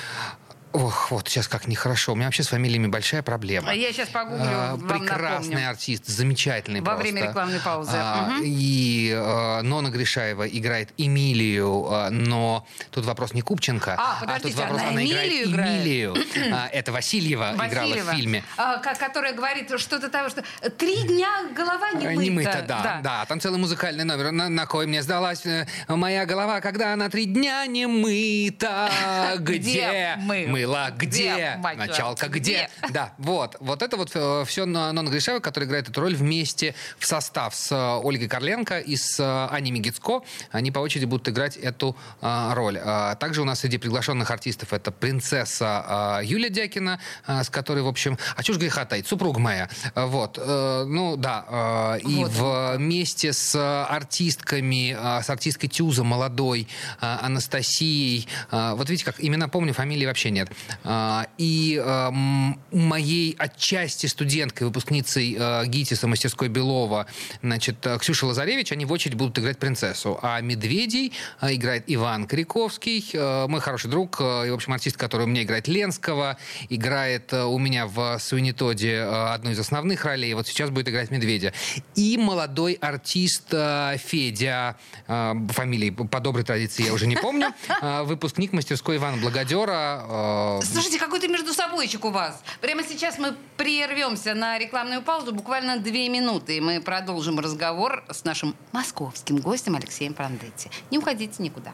Ох, 0.73 1.11
вот 1.11 1.29
сейчас 1.29 1.49
как 1.49 1.67
нехорошо. 1.67 2.13
У 2.13 2.15
меня 2.15 2.27
вообще 2.27 2.45
с 2.45 2.49
фамилиями 2.49 2.87
большая 2.87 3.23
проблема. 3.23 3.71
А 3.71 3.75
я 3.75 3.93
сейчас 3.93 4.09
погуглю, 4.09 4.45
а, 4.45 4.77
Прекрасный 4.77 5.49
напомню. 5.49 5.71
артист, 5.71 6.07
замечательный 6.07 6.81
Во 6.81 6.93
просто. 6.93 7.03
время 7.03 7.29
рекламной 7.29 7.59
паузы. 7.59 7.91
А, 7.95 8.37
угу. 8.37 8.43
И 8.45 9.13
а, 9.13 9.63
Нона 9.63 9.89
Гришаева 9.89 10.47
играет 10.47 10.91
Эмилию, 10.97 11.87
а, 11.91 12.11
но 12.11 12.65
тут 12.93 13.05
вопрос 13.05 13.35
не 13.35 13.43
Купченко, 13.43 13.97
а, 13.99 14.23
а 14.25 14.39
тут 14.39 14.55
вопрос, 14.55 14.81
она, 14.81 14.91
она 14.91 15.05
играет 15.05 15.47
Эмилию. 15.47 16.15
А, 16.53 16.69
это 16.73 16.91
Васильева, 16.91 17.53
Васильева 17.57 17.87
играла 17.87 18.13
в 18.13 18.17
фильме. 18.17 18.45
А, 18.57 18.79
которая 18.79 19.33
говорит 19.35 19.71
что-то 19.79 20.09
того, 20.09 20.29
что 20.29 20.43
три 20.79 21.03
дня 21.03 21.29
голова 21.55 21.93
не 21.93 22.07
мыта. 22.07 22.21
Не 22.21 22.31
мыта, 22.31 22.65
да, 22.67 22.81
да. 22.83 23.01
да. 23.03 23.25
Там 23.27 23.41
целый 23.41 23.59
музыкальный 23.59 24.05
номер. 24.05 24.33
На, 24.33 24.49
на 24.49 24.67
кой 24.67 24.87
мне 24.87 25.03
сдалась 25.03 25.45
э, 25.47 25.67
моя 25.89 26.27
голова, 26.27 26.61
когда 26.61 26.93
она 26.93 27.09
три 27.09 27.27
дня 27.27 27.67
не 27.67 27.87
мыта? 27.87 28.91
Где 29.39 30.17
мы? 30.19 30.60
Мыло 30.61 30.91
где? 30.97 31.35
Где, 31.35 31.57
мать 31.59 31.79
Началка 31.79 32.27
вашу, 32.27 32.39
где? 32.39 32.69
Да, 32.91 33.13
вот. 33.19 33.57
Вот 33.61 33.83
это 33.83 33.97
вот 33.97 34.11
все 34.47 34.67
Нонна 34.67 35.09
Гришева, 35.09 35.41
которая 35.41 35.69
играет 35.69 35.89
эту 35.89 36.01
роль 36.01 36.15
вместе 36.15 36.75
в 36.99 37.07
состав 37.07 37.55
с 37.55 37.73
э, 37.73 38.01
Ольгой 38.03 38.29
Карленко 38.29 38.79
и 38.79 38.97
с 38.97 39.19
э, 39.19 39.55
Аней 39.55 39.71
Мигицко. 39.71 40.23
Они 40.51 40.71
по 40.71 40.79
очереди 40.79 41.07
будут 41.07 41.29
играть 41.29 41.57
эту 41.57 41.97
э, 42.21 42.53
роль. 42.55 42.79
А 42.83 43.15
также 43.17 43.43
у 43.43 43.45
нас 43.45 43.61
среди 43.61 43.79
приглашенных 43.79 44.31
артистов 44.31 44.73
это 44.73 44.91
принцесса 44.91 46.21
э, 46.21 46.25
Юлия 46.27 46.51
Дякина, 46.51 47.01
с 47.27 47.49
которой, 47.51 47.83
в 47.83 47.89
общем... 47.89 48.19
А 48.37 48.43
чушь 48.43 48.59
греха 48.59 48.85
таить, 48.85 49.07
супруга 49.07 49.41
моя. 49.41 49.69
Вот. 49.95 50.37
Ну, 50.37 51.17
да. 51.17 51.99
И 52.03 52.25
Вот. 52.25 52.77
вместе 52.77 53.33
с 53.33 53.55
артистками, 53.89 54.97
с 55.23 55.31
артисткой 55.31 55.69
Тюза 55.69 56.05
молодой, 56.05 56.69
Анастасией. 57.01 58.29
Вот 58.51 58.89
видите, 58.89 59.05
как 59.05 59.17
имена 59.19 59.49
помню, 59.49 59.73
фамилии 59.75 60.07
вообще 60.07 60.31
нет. 60.31 60.50
Э, 60.85 61.25
И 61.39 61.77
м, 61.77 62.61
моей 62.71 63.35
отчасти 63.39 64.07
студенткой, 64.07 64.67
выпускницей 64.67 65.37
э, 65.39 65.67
ГИТИСа 65.67 66.07
мастерской 66.07 66.49
Белова, 66.49 67.07
значит, 67.43 67.87
Ксюша 68.01 68.27
Лазаревич, 68.27 68.73
они 68.73 68.85
в 68.85 68.93
очередь 68.93 69.17
будут 69.17 69.39
играть 69.39 69.59
принцессу. 69.59 70.19
А 70.23 70.41
Медведей 70.41 71.13
играет 71.43 71.85
Иван 71.87 72.27
Криковский, 72.27 73.05
мой 73.49 73.61
хороший 73.61 73.91
друг, 73.91 74.21
и, 74.21 74.51
в 74.51 74.55
общем, 74.55 74.73
артист, 74.73 74.97
который 74.97 75.25
у 75.25 75.27
меня 75.27 75.43
играет 75.43 75.69
Ленского, 75.69 76.37
играет 76.69 77.33
у 77.33 77.59
меня 77.59 77.87
в 77.87 78.19
Суинитоде 78.19 79.01
одну 79.01 79.51
из 79.51 79.59
основных 79.59 80.05
ролей. 80.05 80.35
Вот 80.35 80.47
сейчас 80.47 80.71
будет 80.71 80.89
играть 80.89 81.11
Медведя. 81.11 81.53
И 81.95 82.17
молодой 82.17 82.75
артист 82.75 83.51
Федя, 83.51 84.77
фамилии 85.07 85.91
по 85.91 86.21
доброй 86.21 86.45
традиции 86.45 86.85
я 86.85 86.93
уже 86.93 87.07
не 87.07 87.17
помню, 87.17 87.49
выпускник 88.05 88.53
мастерской 88.53 88.97
Ивана 88.97 89.17
Благодера. 89.19 90.05
Э, 90.41 90.61
Слушайте, 90.65 90.99
какой-то 90.99 91.29
между 91.29 91.53
собойчик 91.53 92.05
у 92.05 92.11
вас. 92.11 92.43
Прямо 92.61 92.83
сейчас 92.83 93.19
мы 93.19 93.35
прервемся 93.57 94.35
на 94.35 94.59
рекламную 94.59 95.03
паузу, 95.03 95.33
буквально 95.33 95.79
две 95.79 96.09
минуты, 96.09 96.57
и 96.57 96.61
мы 96.61 96.81
продолжим 96.81 97.39
разговор 97.39 98.05
с 98.11 98.25
нашим 98.25 98.55
московским 98.73 99.39
гостем 99.39 99.77
Алексеем 99.77 100.15
Прандетти. 100.15 100.71
Не 100.91 100.99
уходите 100.99 101.43
никуда. 101.43 101.73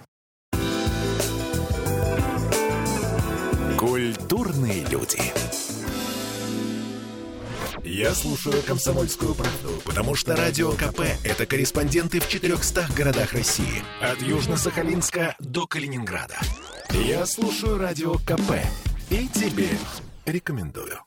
Культурные 3.78 4.84
люди. 4.86 5.65
Я 7.84 8.14
слушаю 8.14 8.62
«Комсомольскую 8.62 9.34
правду», 9.34 9.82
потому 9.84 10.14
что 10.14 10.34
«Радио 10.34 10.72
КП»— 10.72 11.00
это 11.24 11.46
корреспонденты 11.46 12.20
в 12.20 12.28
400 12.28 12.86
городах 12.96 13.32
России. 13.32 13.82
От 14.00 14.18
Южно-Сахалинска 14.18 15.34
до 15.38 15.66
Калининграда. 15.66 16.36
Я 16.90 17.26
слушаю 17.26 17.78
«Радио 17.78 18.14
КП» 18.14 18.60
и 19.10 19.28
тебе 19.28 19.68
рекомендую. 20.24 20.98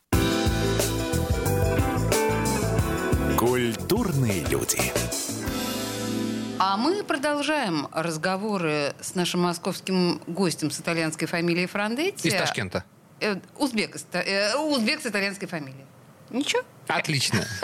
Культурные 3.38 4.45
люди. 4.45 4.79
А 6.59 6.77
мы 6.77 7.03
продолжаем 7.03 7.88
разговоры 7.93 8.93
с 9.01 9.15
нашим 9.15 9.41
московским 9.41 10.21
гостем 10.27 10.71
с 10.71 10.79
итальянской 10.79 11.27
фамилией 11.27 11.67
Франдетти. 11.67 12.27
Из 12.27 12.33
Ташкента. 12.33 12.83
Э, 13.21 13.38
узбек, 13.57 13.95
э, 14.13 14.55
узбек 14.55 15.01
с 15.01 15.05
итальянской 15.05 15.47
фамилией. 15.47 15.85
Ничего. 16.29 16.63
Отлично. 16.88 17.45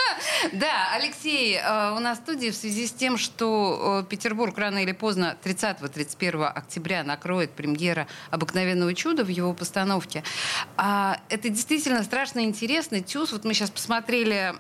Да, 0.52 0.94
Алексей 0.94 1.56
э, 1.56 1.92
у 1.96 2.00
нас 2.00 2.20
в 2.20 2.22
студии 2.22 2.50
в 2.50 2.56
связи 2.56 2.88
с 2.88 2.92
тем, 2.92 3.18
что 3.18 4.04
э, 4.04 4.10
Петербург 4.10 4.58
рано 4.58 4.80
или 4.80 4.92
поздно 4.92 5.38
30-31 5.44 6.46
октября 6.46 7.04
накроет 7.04 7.52
премьера 7.52 8.08
«Обыкновенного 8.32 8.94
чуда» 8.94 9.24
в 9.24 9.30
его 9.30 9.54
постановке. 9.54 10.24
А, 10.78 11.20
это 11.30 11.50
действительно 11.50 12.04
страшно 12.04 12.42
интересный 12.42 13.02
тюз. 13.02 13.32
Вот 13.32 13.44
мы 13.44 13.54
сейчас 13.54 13.72
посмотрели 13.72 14.54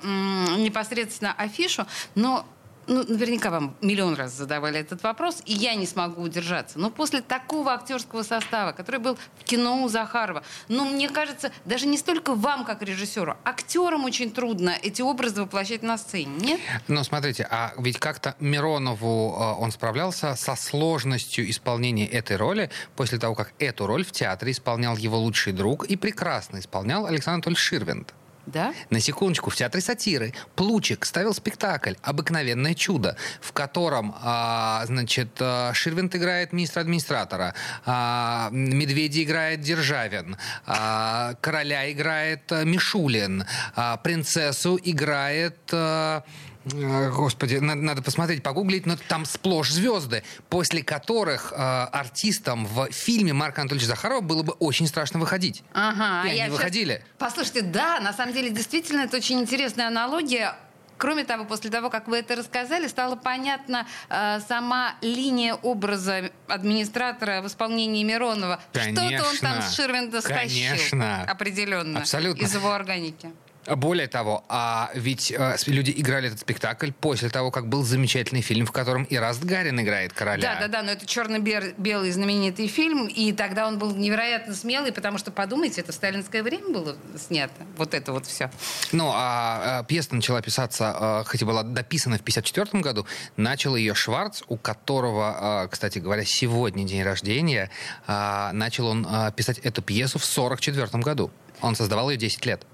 непосредственно 0.59 1.33
афишу, 1.33 1.85
но 2.15 2.45
ну, 2.87 3.03
наверняка 3.07 3.49
вам 3.49 3.75
миллион 3.81 4.15
раз 4.15 4.33
задавали 4.33 4.79
этот 4.79 5.03
вопрос, 5.03 5.41
и 5.45 5.53
я 5.53 5.75
не 5.75 5.85
смогу 5.85 6.21
удержаться. 6.21 6.79
Но 6.79 6.89
после 6.89 7.21
такого 7.21 7.73
актерского 7.73 8.23
состава, 8.23 8.71
который 8.71 8.99
был 8.99 9.17
в 9.39 9.43
кино 9.43 9.83
у 9.83 9.87
Захарова, 9.87 10.43
ну, 10.67 10.85
мне 10.85 11.09
кажется, 11.09 11.51
даже 11.65 11.87
не 11.87 11.97
столько 11.97 12.35
вам, 12.35 12.65
как 12.65 12.81
режиссеру, 12.81 13.37
актерам 13.43 14.05
очень 14.05 14.31
трудно 14.31 14.75
эти 14.81 15.01
образы 15.01 15.41
воплощать 15.41 15.83
на 15.83 15.97
сцене, 15.97 16.35
нет? 16.39 16.59
Но 16.87 17.03
смотрите, 17.03 17.47
а 17.49 17.73
ведь 17.77 17.99
как-то 17.99 18.35
Миронову 18.39 19.35
э, 19.37 19.61
он 19.61 19.71
справлялся 19.71 20.35
со 20.35 20.55
сложностью 20.55 21.49
исполнения 21.49 22.07
этой 22.07 22.37
роли 22.37 22.69
после 22.95 23.17
того, 23.17 23.35
как 23.35 23.53
эту 23.59 23.87
роль 23.87 24.03
в 24.03 24.11
театре 24.11 24.51
исполнял 24.51 24.97
его 24.97 25.17
лучший 25.17 25.53
друг 25.53 25.85
и 25.85 25.95
прекрасно 25.95 26.59
исполнял 26.59 27.05
Александр 27.05 27.35
Анатольевич 27.35 27.59
Ширвинд. 27.59 28.13
Да? 28.45 28.73
На 28.89 28.99
секундочку, 28.99 29.49
в 29.49 29.55
театре 29.55 29.81
сатиры 29.81 30.33
Плучик 30.55 31.05
ставил 31.05 31.33
спектакль 31.33 31.93
«Обыкновенное 32.01 32.73
чудо», 32.75 33.17
в 33.41 33.53
котором, 33.53 34.15
а, 34.21 34.83
значит, 34.85 35.29
а, 35.39 35.73
Ширвинт 35.73 36.15
играет 36.15 36.53
министра-администратора, 36.53 37.55
а, 37.85 38.49
Медведя 38.51 39.23
играет 39.23 39.61
Державин, 39.61 40.37
а, 40.65 41.35
короля 41.41 41.91
играет 41.91 42.51
а, 42.51 42.63
Мишулин, 42.63 43.45
а, 43.75 43.97
принцессу 43.97 44.79
играет... 44.83 45.57
а, 45.71 46.23
Господи, 46.65 47.55
надо, 47.55 47.81
надо 47.81 48.01
посмотреть, 48.01 48.41
погуглить, 48.41 48.85
но 48.85 48.95
там 49.07 49.25
сплошь 49.25 49.69
звезды, 49.69 50.23
после 50.49 50.83
которых 50.83 51.53
а, 51.55 51.85
артистам 51.91 52.65
в 52.65 52.91
фильме 52.91 53.33
Марка 53.33 53.61
Анатольевича 53.61 53.89
Захарова 53.89 54.21
было 54.21 54.41
бы 54.41 54.53
очень 54.53 54.87
страшно 54.87 55.19
выходить. 55.19 55.63
Ага. 55.73 56.27
И 56.27 56.31
они 56.31 56.39
я 56.39 56.49
выходили. 56.49 57.03
Послушайте, 57.19 57.61
да, 57.61 57.99
на 57.99 58.13
самом 58.13 58.33
деле, 58.33 58.49
действительно, 58.49 59.01
это 59.01 59.17
очень 59.17 59.39
интересная 59.39 59.87
аналогия. 59.87 60.55
Кроме 60.97 61.25
того, 61.25 61.45
после 61.45 61.69
того, 61.69 61.89
как 61.89 62.07
вы 62.07 62.17
это 62.17 62.35
рассказали, 62.35 62.87
стало 62.87 63.15
понятна 63.15 63.85
э, 64.09 64.39
сама 64.47 64.95
линия 65.01 65.53
образа 65.53 66.31
администратора 66.47 67.41
в 67.41 67.47
исполнении 67.47 68.03
Миронова. 68.03 68.61
Что-то 68.71 69.03
он 69.03 69.37
там 69.37 69.51
Конечно. 69.51 69.61
с 69.61 69.75
Ширвинда 69.75 70.21
стащил. 70.21 70.69
Конечно. 70.69 71.23
Определенно. 71.23 71.99
Абсолютно. 71.99 72.43
Из 72.43 72.53
его 72.53 72.71
органики. 72.71 73.31
Более 73.67 74.07
того, 74.07 74.43
а 74.49 74.91
ведь 74.93 75.31
э, 75.31 75.55
люди 75.67 75.93
играли 75.95 76.27
этот 76.27 76.39
спектакль 76.41 76.91
после 76.91 77.29
того, 77.29 77.51
как 77.51 77.67
был 77.67 77.83
замечательный 77.83 78.41
фильм, 78.41 78.65
в 78.65 78.71
котором 78.71 79.07
Ираст 79.09 79.43
Гарин 79.43 79.79
играет 79.81 80.13
короля. 80.13 80.41
Да, 80.41 80.59
да, 80.61 80.67
да, 80.67 80.83
но 80.83 80.91
это 80.91 81.05
черно-белый 81.05 82.11
знаменитый 82.11 82.67
фильм, 82.67 83.07
и 83.07 83.31
тогда 83.33 83.67
он 83.67 83.79
был 83.79 83.95
невероятно 83.95 84.53
смелый, 84.53 84.91
потому 84.91 85.17
что, 85.17 85.31
подумайте, 85.31 85.81
это 85.81 85.91
в 85.91 85.95
сталинское 85.95 86.43
время 86.43 86.69
было 86.69 86.95
снято. 87.17 87.53
Вот 87.77 87.93
это 87.93 88.11
вот 88.11 88.25
все. 88.25 88.51
Ну, 88.91 89.11
а, 89.13 89.81
э, 89.81 89.85
пьеса 89.87 90.13
начала 90.13 90.41
писаться, 90.41 90.95
э, 90.99 91.23
хоть 91.25 91.41
и 91.41 91.45
была 91.45 91.63
дописана 91.63 92.17
в 92.17 92.21
1954 92.21 92.81
году, 92.81 93.05
начал 93.37 93.75
ее 93.75 93.95
Шварц, 93.95 94.43
у 94.47 94.57
которого, 94.57 95.65
э, 95.65 95.67
кстати 95.69 95.99
говоря, 95.99 96.23
сегодня 96.23 96.83
день 96.83 97.03
рождения. 97.03 97.69
А, 98.07 98.51
Начал 98.53 98.87
он 98.87 99.07
э, 99.09 99.31
писать 99.35 99.59
эту 99.59 99.81
пьесу 99.81 100.19
в 100.19 100.23
1944 100.23 101.03
году. 101.03 101.31
Он 101.61 101.75
создавал 101.75 102.09
ее 102.09 102.17
10 102.17 102.45
лет. 102.45 102.65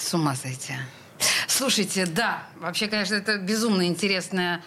С 0.00 0.14
ума 0.14 0.34
сойти. 0.34 0.74
Слушайте, 1.46 2.06
да, 2.06 2.44
вообще, 2.56 2.88
конечно, 2.88 3.14
это 3.14 3.36
безумно 3.36 3.86
интересная 3.86 4.62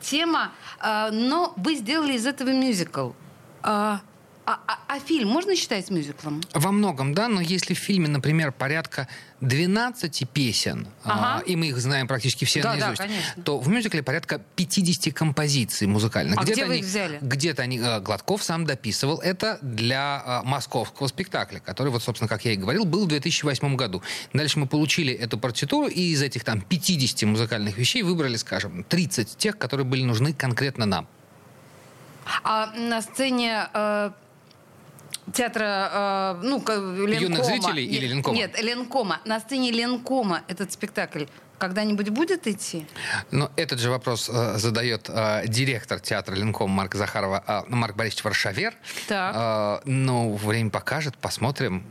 тема, 0.00 0.52
а, 0.78 1.10
но 1.10 1.52
вы 1.56 1.74
сделали 1.74 2.12
из 2.12 2.24
этого 2.24 2.50
мюзикл. 2.50 3.10
А, 4.48 4.52
а- 4.52 4.60
а- 4.68 4.78
а 4.96 5.00
фильм 5.00 5.28
можно 5.28 5.56
считать 5.56 5.90
мюзиклом? 5.90 6.40
Во 6.54 6.70
многом, 6.70 7.14
да, 7.14 7.26
но 7.26 7.40
если 7.40 7.74
в 7.74 7.78
фильме, 7.78 8.06
например, 8.06 8.52
порядка 8.52 9.08
12 9.40 10.24
песен, 10.24 10.86
Ага. 11.02 11.38
а, 11.38 11.42
и 11.44 11.56
мы 11.56 11.66
их 11.66 11.78
знаем 11.78 12.06
практически 12.06 12.44
все 12.44 12.62
Да, 12.62 12.74
да, 12.76 12.86
наизусть, 12.86 13.00
конечно. 13.02 13.42
то 13.42 13.58
в 13.58 13.66
мюзикле 13.68 14.04
порядка 14.04 14.40
50 14.54 15.10
композиций 15.12 15.88
музыкальных. 15.88 16.38
А 16.38 16.42
где 16.44 16.52
Где-то 16.52 16.68
вы 16.68 16.72
они, 16.74 16.80
их 16.82 16.86
взяли? 16.86 17.18
Где-то 17.20 17.62
они, 17.62 17.78
э, 17.80 17.98
Гладков 18.00 18.44
сам 18.44 18.66
дописывал 18.66 19.18
это 19.18 19.58
для 19.62 20.22
а, 20.24 20.42
московского 20.44 21.08
спектакля, 21.08 21.58
который, 21.58 21.88
вот, 21.90 22.04
собственно, 22.04 22.28
как 22.28 22.44
я 22.44 22.52
и 22.52 22.56
говорил, 22.56 22.84
был 22.84 23.06
в 23.06 23.08
2008 23.08 23.74
году. 23.74 24.00
Дальше 24.32 24.60
мы 24.60 24.66
получили 24.68 25.12
эту 25.12 25.38
партитуру, 25.38 25.88
и 25.88 26.00
из 26.12 26.22
этих 26.22 26.44
там 26.44 26.60
50 26.60 27.24
музыкальных 27.26 27.76
вещей 27.78 28.04
выбрали, 28.04 28.36
скажем, 28.36 28.84
30 28.84 29.36
тех, 29.36 29.58
которые 29.58 29.84
были 29.86 30.04
нужны 30.04 30.32
конкретно 30.32 30.86
нам. 30.86 31.08
А 32.44 32.72
на 32.76 33.02
сцене 33.02 33.68
э, 33.74 34.10
театра, 35.32 36.36
э, 36.40 36.40
ну, 36.42 36.58
Ленкома... 36.58 37.14
Юных 37.14 37.44
зрителей 37.44 37.86
Нет, 37.86 37.96
или 37.98 38.06
Ленкома? 38.08 38.36
Нет, 38.36 38.62
Ленкома. 38.62 39.20
На 39.24 39.40
сцене 39.40 39.70
Ленкома 39.70 40.42
этот 40.48 40.72
спектакль 40.72 41.24
когда-нибудь 41.58 42.10
будет 42.10 42.46
идти? 42.46 42.86
Но 43.30 43.50
этот 43.56 43.80
же 43.80 43.90
вопрос 43.90 44.28
э, 44.28 44.58
задает 44.58 45.08
э, 45.08 45.44
директор 45.46 46.00
театра 46.00 46.34
Ленком 46.34 46.70
Марк 46.70 46.94
Захарова, 46.94 47.42
э, 47.46 47.62
Марк 47.68 47.96
Борисович 47.96 48.24
Варшавер. 48.24 48.74
Так. 49.08 49.34
Э, 49.34 49.80
ну, 49.84 50.34
время 50.34 50.70
покажет, 50.70 51.16
посмотрим. 51.16 51.84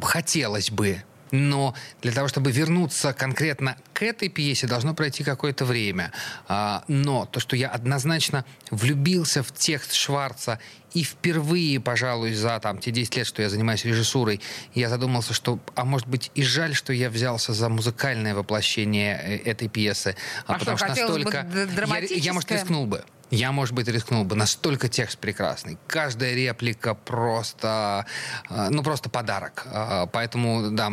Хотелось 0.00 0.70
бы. 0.70 1.02
Но 1.34 1.74
для 2.00 2.12
того, 2.12 2.28
чтобы 2.28 2.52
вернуться 2.52 3.12
конкретно 3.12 3.76
к 3.92 4.04
этой 4.04 4.28
пьесе, 4.28 4.68
должно 4.68 4.94
пройти 4.94 5.24
какое-то 5.24 5.64
время. 5.64 6.12
А, 6.46 6.84
но 6.86 7.26
то, 7.26 7.40
что 7.40 7.56
я 7.56 7.68
однозначно 7.70 8.44
влюбился 8.70 9.42
в 9.42 9.50
текст 9.50 9.94
Шварца 9.94 10.60
и 10.92 11.02
впервые, 11.02 11.80
пожалуй, 11.80 12.34
за 12.34 12.60
там, 12.60 12.78
те 12.78 12.92
10 12.92 13.16
лет, 13.16 13.26
что 13.26 13.42
я 13.42 13.50
занимаюсь 13.50 13.84
режиссурой, 13.84 14.40
я 14.74 14.88
задумался, 14.88 15.34
что, 15.34 15.58
а 15.74 15.84
может 15.84 16.06
быть, 16.06 16.30
и 16.36 16.44
жаль, 16.44 16.72
что 16.72 16.92
я 16.92 17.10
взялся 17.10 17.52
за 17.52 17.68
музыкальное 17.68 18.36
воплощение 18.36 19.20
э, 19.20 19.50
этой 19.50 19.66
пьесы. 19.68 20.14
А, 20.46 20.54
а 20.54 20.58
потому 20.60 20.76
что, 20.78 20.94
что 20.94 21.00
настолько... 21.00 21.48
Я, 21.88 22.16
я, 22.16 22.32
может, 22.32 22.52
рискнул 22.52 22.86
бы. 22.86 23.04
Я, 23.30 23.52
может 23.52 23.74
быть, 23.74 23.88
рискнул 23.88 24.24
бы. 24.24 24.36
Настолько 24.36 24.88
текст 24.88 25.18
прекрасный. 25.18 25.78
Каждая 25.86 26.34
реплика 26.34 26.94
просто, 26.94 28.06
э, 28.50 28.68
ну, 28.70 28.82
просто 28.82 29.08
подарок. 29.08 29.66
Э, 29.66 30.06
поэтому, 30.12 30.70
да, 30.70 30.88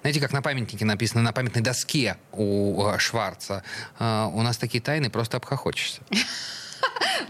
знаете, 0.00 0.20
как 0.20 0.32
на 0.32 0.42
памятнике 0.42 0.84
написано, 0.84 1.22
на 1.22 1.32
памятной 1.32 1.62
доске 1.62 2.16
у 2.32 2.86
Шварца. 2.98 3.62
У 3.98 4.42
нас 4.42 4.56
такие 4.56 4.82
тайны, 4.82 5.10
просто 5.10 5.36
обхохочешься. 5.36 6.02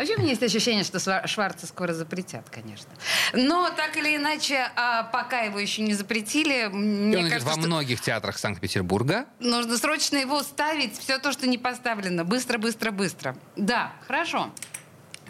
Вообще, 0.00 0.14
у 0.14 0.20
меня 0.20 0.30
есть 0.30 0.42
ощущение, 0.42 0.82
что 0.82 0.98
Шварца 1.26 1.66
скоро 1.66 1.92
запретят, 1.92 2.48
конечно. 2.48 2.88
Но 3.34 3.68
так 3.68 3.98
или 3.98 4.16
иначе, 4.16 4.72
а 4.74 5.02
пока 5.02 5.42
его 5.42 5.58
еще 5.58 5.82
не 5.82 5.92
запретили, 5.92 6.68
мне 6.72 7.18
он 7.18 7.28
кажется, 7.28 7.54
во 7.54 7.56
многих 7.58 8.00
театрах 8.00 8.38
Санкт-Петербурга. 8.38 9.26
Нужно 9.40 9.76
срочно 9.76 10.16
его 10.16 10.42
ставить, 10.42 10.98
все 10.98 11.18
то, 11.18 11.32
что 11.32 11.46
не 11.46 11.58
поставлено. 11.58 12.24
Быстро, 12.24 12.56
быстро, 12.56 12.92
быстро. 12.92 13.36
Да, 13.56 13.92
хорошо. 14.06 14.50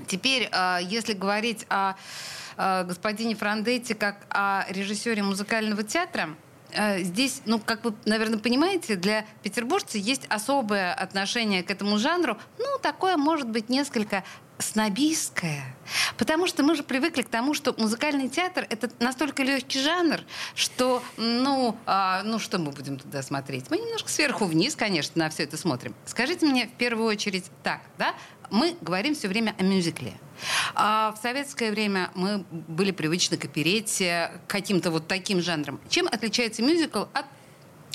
Теперь, 0.07 0.49
а, 0.53 0.79
если 0.79 1.15
говорить 1.15 1.67
о 1.69 1.97
господине 2.57 3.35
Франдетти 3.35 3.95
как 3.95 4.19
о 4.29 4.67
режиссере 4.69 5.25
музыкального 5.25 5.83
театра, 5.83 6.29
здесь, 6.99 7.43
ну, 7.47 7.59
как 7.59 7.85
вы, 7.85 7.95
наверное, 8.05 8.39
понимаете, 8.39 8.97
для 8.97 9.25
петербуржца 9.43 9.99
есть 9.99 10.23
особое 10.29 10.93
отношение 10.95 11.63
к 11.63 11.71
этому 11.71 11.99
жанру. 11.99 12.39
Ну, 12.59 12.79
такое, 12.81 13.17
может 13.17 13.49
быть, 13.49 13.69
несколько 13.69 14.25
снобистское. 14.63 15.65
Потому 16.17 16.47
что 16.47 16.63
мы 16.63 16.75
же 16.75 16.83
привыкли 16.83 17.23
к 17.23 17.29
тому, 17.29 17.55
что 17.55 17.75
музыкальный 17.77 18.29
театр— 18.29 18.67
это 18.71 18.91
настолько 19.01 19.43
легкий 19.43 19.81
жанр, 19.81 20.21
что, 20.55 21.03
ну, 21.17 21.77
а, 21.87 22.23
ну 22.25 22.39
что 22.39 22.59
мы 22.59 22.71
будем 22.71 22.99
туда 22.99 23.23
смотреть? 23.23 23.71
Мы 23.71 23.79
немножко 23.79 24.11
сверху 24.11 24.45
вниз, 24.45 24.77
конечно, 24.77 25.25
на 25.25 25.31
все 25.31 25.45
это 25.45 25.57
смотрим. 25.57 25.95
Скажите 26.05 26.47
мне 26.47 26.67
в 26.67 26.73
первую 26.73 27.09
очередь 27.09 27.47
так, 27.63 27.81
да? 27.99 28.15
Мы 28.51 28.77
говорим 28.81 29.15
все 29.15 29.29
время 29.29 29.55
о 29.59 29.63
мюзикле. 29.63 30.15
А 30.75 31.13
в 31.13 31.23
советское 31.23 31.71
время 31.71 32.11
мы 32.15 32.45
были 32.51 32.91
привычны 32.91 33.37
к 33.37 33.45
оперете, 33.45 34.33
к 34.47 34.51
каким-то 34.51 34.91
вот 34.91 35.07
таким 35.07 35.41
жанрам. 35.41 35.81
Чем 35.89 36.07
отличается 36.07 36.63
мюзикл 36.63 37.05
от 37.13 37.27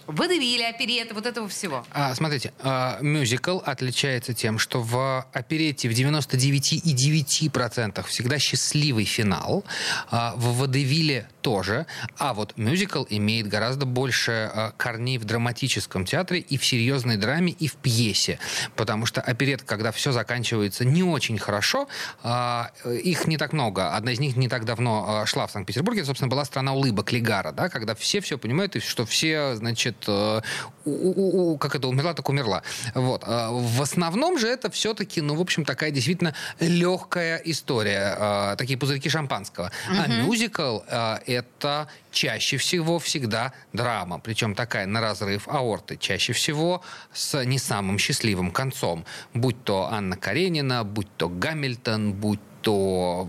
Водевили, 0.08 0.64
опереты, 0.64 1.14
вот 1.14 1.26
этого 1.26 1.48
всего. 1.48 1.86
А, 1.92 2.14
смотрите, 2.14 2.52
а, 2.60 3.00
мюзикл 3.02 3.60
отличается 3.66 4.34
тем, 4.34 4.60
что 4.60 4.82
в 4.82 5.26
оперете 5.34 5.88
в 5.90 5.94
99,9% 5.94 8.06
всегда 8.08 8.38
счастливый 8.38 9.06
финал, 9.06 9.64
а 10.12 10.36
в 10.36 10.60
водевиле 10.60 11.28
тоже, 11.42 11.88
а 12.18 12.34
вот 12.34 12.58
мюзикл 12.58 13.06
имеет 13.10 13.48
гораздо 13.48 13.86
больше 13.86 14.52
а, 14.54 14.74
корней 14.78 15.18
в 15.18 15.24
драматическом 15.26 16.06
театре 16.06 16.40
и 16.40 16.58
в 16.58 16.66
серьезной 16.66 17.18
драме, 17.18 17.52
и 17.54 17.68
в 17.68 17.76
пьесе. 17.76 18.40
Потому 18.76 19.08
что 19.08 19.22
оперет, 19.22 19.64
когда 19.64 19.92
все 19.92 20.12
заканчивается 20.12 20.86
не 20.86 21.02
очень 21.04 21.40
хорошо, 21.40 21.88
а, 22.24 22.72
их 22.86 23.28
не 23.28 23.38
так 23.38 23.54
много. 23.54 23.96
Одна 23.96 24.12
из 24.12 24.20
них 24.20 24.36
не 24.36 24.50
так 24.50 24.66
давно 24.66 25.24
шла 25.26 25.48
в 25.48 25.52
Санкт-Петербурге. 25.52 26.06
Собственно, 26.06 26.30
была 26.30 26.46
страна 26.46 26.74
улыбок 26.74 27.12
Легара, 27.12 27.52
да, 27.52 27.70
когда 27.70 27.96
все 27.96 28.22
все 28.22 28.38
понимают, 28.38 28.76
что 28.84 29.06
все, 29.06 29.56
значит, 29.56 29.95
э, 30.08 30.42
у, 30.86 30.92
у, 30.92 31.54
у, 31.54 31.58
как 31.58 31.76
это, 31.76 31.88
умерла, 31.88 32.14
так 32.14 32.30
умерла. 32.30 32.62
Вот. 32.94 33.24
В 33.26 33.82
основном 33.82 34.38
же 34.38 34.48
это 34.48 34.70
все-таки, 34.70 35.22
ну, 35.22 35.36
в 35.36 35.42
общем, 35.42 35.66
такая 35.66 35.92
действительно 35.92 36.34
легкая 36.60 37.42
история. 37.46 38.56
Такие 38.58 38.78
пузырьки 38.78 39.10
шампанского. 39.10 39.72
Uh-huh. 39.90 40.04
А 40.04 40.08
мюзикл 40.08 40.80
это 41.26 41.88
чаще 42.12 42.58
всего 42.58 43.00
всегда 43.00 43.54
драма, 43.74 44.20
причем 44.20 44.56
такая 44.56 44.86
на 44.86 45.02
разрыв 45.02 45.48
аорты, 45.48 45.98
чаще 45.98 46.34
всего 46.34 46.82
с 47.14 47.44
не 47.44 47.60
самым 47.60 47.98
счастливым 47.98 48.52
концом, 48.52 49.06
будь 49.34 49.64
то 49.64 49.90
Анна 49.92 50.16
Каренина, 50.16 50.84
будь 50.84 51.08
то 51.18 51.30
Гамильтон, 51.30 52.14
будь 52.14 52.40
то 52.62 53.28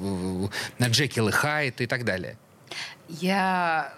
э, 0.78 0.88
Джекил 0.88 1.28
и 1.28 1.32
Хайт 1.32 1.80
и 1.80 1.86
так 1.86 2.04
далее. 2.04 2.38
Я 3.08 3.92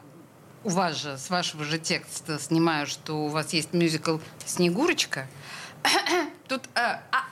у 0.65 0.71
вас 0.71 0.97
же, 0.97 1.17
с 1.19 1.31
вашего 1.31 1.65
же 1.65 1.79
текста 1.79 2.39
снимаю, 2.39 2.87
что 2.87 3.25
у 3.25 3.29
вас 3.29 3.53
есть 3.53 3.73
мюзикл 3.73 4.19
«Снегурочка». 4.45 5.29
Тут 6.49 6.63
а, 6.75 7.03
а, 7.13 7.25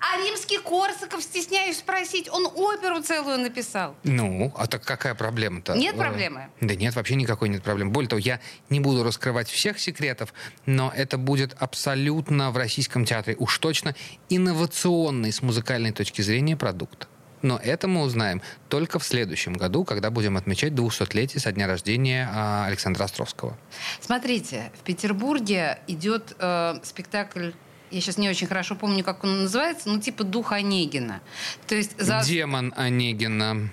а 0.00 0.16
римский 0.24 0.58
Корсаков, 0.58 1.22
стесняюсь 1.22 1.78
спросить, 1.78 2.28
он 2.30 2.46
оперу 2.46 3.02
целую 3.02 3.38
написал. 3.38 3.94
Ну, 4.02 4.52
а 4.56 4.66
так 4.66 4.82
какая 4.82 5.14
проблема-то? 5.14 5.74
Нет 5.74 5.96
проблемы? 5.96 6.48
Да 6.60 6.74
нет, 6.74 6.94
вообще 6.96 7.14
никакой 7.14 7.48
нет 7.48 7.62
проблемы. 7.62 7.90
Более 7.90 8.08
того, 8.08 8.20
я 8.20 8.40
не 8.70 8.80
буду 8.80 9.04
раскрывать 9.04 9.48
всех 9.48 9.78
секретов, 9.78 10.32
но 10.66 10.92
это 10.94 11.18
будет 11.18 11.54
абсолютно 11.58 12.50
в 12.50 12.56
российском 12.56 13.04
театре 13.04 13.36
уж 13.38 13.58
точно 13.58 13.94
инновационный 14.28 15.32
с 15.32 15.42
музыкальной 15.42 15.92
точки 15.92 16.22
зрения 16.22 16.56
продукт. 16.56 17.08
Но 17.42 17.58
это 17.62 17.88
мы 17.88 18.02
узнаем 18.02 18.42
только 18.68 18.98
в 18.98 19.04
следующем 19.04 19.54
году, 19.54 19.84
когда 19.84 20.10
будем 20.10 20.36
отмечать 20.36 20.72
200-летие 20.72 21.40
со 21.40 21.52
дня 21.52 21.66
рождения 21.66 22.28
а, 22.32 22.66
Александра 22.66 23.04
Островского. 23.04 23.56
Смотрите, 24.00 24.70
в 24.78 24.84
Петербурге 24.84 25.78
идет 25.86 26.34
э, 26.38 26.80
спектакль 26.82 27.50
я 27.90 28.00
сейчас 28.00 28.18
не 28.18 28.28
очень 28.28 28.46
хорошо 28.46 28.76
помню, 28.76 29.02
как 29.02 29.24
он 29.24 29.42
называется, 29.42 29.88
ну 29.88 30.00
типа 30.00 30.22
дух 30.22 30.52
Онегина. 30.52 31.20
То 31.66 31.74
есть 31.74 32.00
за... 32.00 32.22
Демон 32.24 32.72
Онегина. 32.76 33.70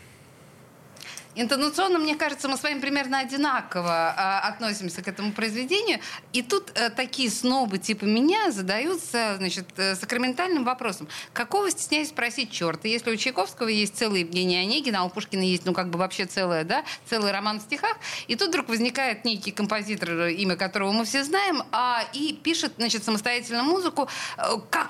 Интонационно, 1.40 2.00
мне 2.00 2.16
кажется, 2.16 2.50
мы 2.50 2.58
с 2.58 2.64
вами 2.64 2.80
примерно 2.80 3.20
одинаково 3.20 4.16
э, 4.18 4.48
относимся 4.48 5.04
к 5.04 5.08
этому 5.08 5.34
произведению. 5.34 6.00
И 6.34 6.42
тут 6.42 6.72
э, 6.74 6.90
такие 6.90 7.30
снобы 7.30 7.78
типа 7.78 8.06
меня 8.06 8.52
задаются 8.52 9.36
значит, 9.38 9.68
э, 9.78 9.94
сакраментальным 9.94 10.64
вопросом. 10.64 11.08
Какого, 11.34 11.70
стесняюсь 11.70 12.10
спросить, 12.10 12.50
черта, 12.50 12.88
если 12.88 13.12
у 13.12 13.16
Чайковского 13.16 13.68
есть 13.68 13.96
целый 13.96 14.22
Евгений 14.22 14.58
Онегин, 14.58 14.96
а 14.96 15.04
у 15.04 15.10
Пушкина 15.10 15.44
есть, 15.44 15.64
ну, 15.64 15.74
как 15.74 15.92
бы 15.92 16.00
вообще 16.00 16.26
целое, 16.26 16.64
да, 16.64 16.84
целый 17.06 17.32
роман 17.32 17.60
в 17.60 17.62
стихах, 17.62 17.98
и 18.28 18.36
тут 18.36 18.50
вдруг 18.50 18.68
возникает 18.68 19.24
некий 19.24 19.52
композитор, 19.52 20.30
имя 20.30 20.56
которого 20.56 20.92
мы 20.92 21.06
все 21.06 21.24
знаем, 21.24 21.62
а, 21.72 22.04
и 22.14 22.34
пишет, 22.34 22.74
значит, 22.78 23.04
самостоятельно 23.04 23.62
музыку, 23.62 24.10
э, 24.40 24.42
как, 24.72 24.90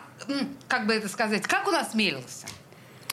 как 0.69 0.88
бы 0.88 0.93
это 0.93 1.10
сказать, 1.10 1.45
как 1.45 1.67
он 1.67 1.75
осмелился? 1.75 2.47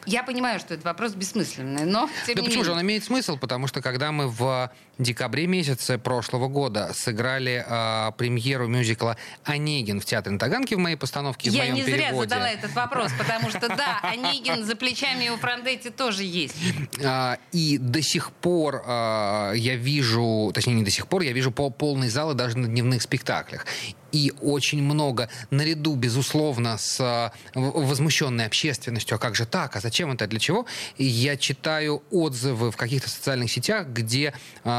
Я 0.05 0.23
понимаю, 0.23 0.59
что 0.59 0.73
это 0.73 0.83
вопрос 0.83 1.13
бессмысленный, 1.13 1.85
но 1.85 2.09
тем 2.25 2.35
да 2.35 2.41
не 2.41 2.47
почему 2.47 2.49
менее. 2.49 2.63
же 2.63 2.71
он 2.71 2.81
имеет 2.81 3.03
смысл? 3.03 3.37
Потому 3.37 3.67
что 3.67 3.81
когда 3.81 4.11
мы 4.11 4.27
в 4.27 4.71
декабре 4.97 5.47
месяце 5.47 5.97
прошлого 5.97 6.47
года 6.47 6.91
сыграли 6.93 7.65
э, 7.67 8.11
премьеру 8.17 8.67
мюзикла 8.67 9.17
«Онегин» 9.43 9.99
в 9.99 10.05
Театре 10.05 10.33
на 10.33 10.39
Таганке 10.39 10.75
в 10.75 10.79
моей 10.79 10.95
постановке, 10.95 11.49
Я 11.49 11.63
в 11.63 11.63
моем 11.63 11.75
не 11.75 11.83
переводе. 11.83 12.05
зря 12.11 12.21
задала 12.21 12.49
этот 12.49 12.73
вопрос, 12.73 13.11
потому 13.17 13.49
что, 13.49 13.67
да, 13.67 13.99
Онегин 14.03 14.63
за 14.63 14.75
плечами 14.75 15.29
у 15.29 15.37
Франдетти 15.37 15.89
тоже 15.89 16.23
есть. 16.23 16.55
А, 17.03 17.37
и 17.51 17.77
до 17.77 18.01
сих 18.01 18.31
пор 18.31 18.83
а, 18.85 19.53
я 19.53 19.75
вижу, 19.75 20.51
точнее, 20.53 20.73
не 20.73 20.83
до 20.83 20.91
сих 20.91 21.07
пор, 21.07 21.21
я 21.21 21.33
вижу 21.33 21.51
полный 21.51 22.09
залы 22.09 22.33
даже 22.33 22.57
на 22.57 22.67
дневных 22.67 23.01
спектаклях. 23.01 23.65
И 24.11 24.31
очень 24.41 24.81
много, 24.81 25.27
наряду, 25.49 25.95
безусловно, 25.95 26.77
с 26.77 27.33
возмущенной 27.53 28.45
общественностью, 28.45 29.15
а 29.15 29.17
как 29.17 29.35
же 29.35 29.45
так, 29.45 29.75
а 29.75 29.81
зачем 29.81 30.09
это, 30.11 30.25
для 30.25 30.39
чего, 30.39 30.65
я 30.97 31.35
читаю 31.35 32.01
отзывы 32.11 32.71
в 32.71 32.77
каких-то 32.77 33.09
социальных 33.09 33.51
сетях, 33.51 33.87
где 33.87 34.33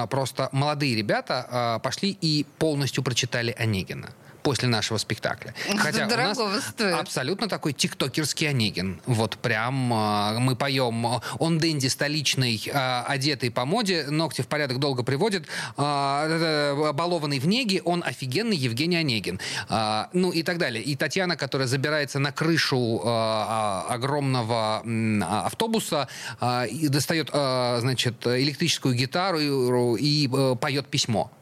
просто 0.07 0.49
молодые 0.53 0.95
ребята 0.97 1.47
а, 1.49 1.79
пошли 1.79 2.17
и 2.21 2.47
полностью 2.59 3.03
прочитали 3.03 3.55
Онегина 3.59 4.11
после 4.47 4.69
нашего 4.69 4.97
спектакля. 4.99 5.55
Хотя 5.77 6.07
у 6.07 6.09
нас 6.09 6.39
стоит. 6.69 6.95
абсолютно 6.95 7.49
такой 7.49 7.73
тиктокерский 7.73 8.49
Онегин. 8.49 9.01
Вот 9.05 9.39
прям 9.39 9.93
э, 9.93 10.39
мы 10.39 10.55
поем 10.55 11.21
он 11.41 11.59
Дэнди 11.59 11.89
столичный, 11.89 12.63
э, 12.65 13.03
одетый 13.09 13.51
по 13.51 13.65
моде, 13.65 14.07
ногти 14.09 14.43
в 14.43 14.47
порядок 14.47 14.79
долго 14.79 15.03
приводит, 15.03 15.49
э, 15.77 16.93
балованный 16.93 17.41
в 17.41 17.49
неге, 17.49 17.83
он 17.83 18.05
офигенный 18.07 18.57
Евгений 18.57 18.99
Онегин. 18.99 19.41
Э, 19.69 20.05
ну 20.13 20.31
и 20.31 20.45
так 20.45 20.59
далее. 20.59 20.81
И 20.81 20.95
Татьяна, 20.95 21.37
которая 21.37 21.67
забирается 21.67 22.21
на 22.21 22.31
крышу 22.31 23.01
э, 23.03 23.93
огромного 23.95 24.83
э, 24.85 25.23
автобуса 25.23 26.07
э, 26.41 26.69
и 26.69 26.87
достает, 26.87 27.31
э, 27.33 27.79
значит, 27.81 28.25
электрическую 28.25 28.95
гитару 28.95 29.41
и, 29.41 30.01
и 30.01 30.31
э, 30.33 30.55
поет 30.55 30.87
письмо. 30.87 31.33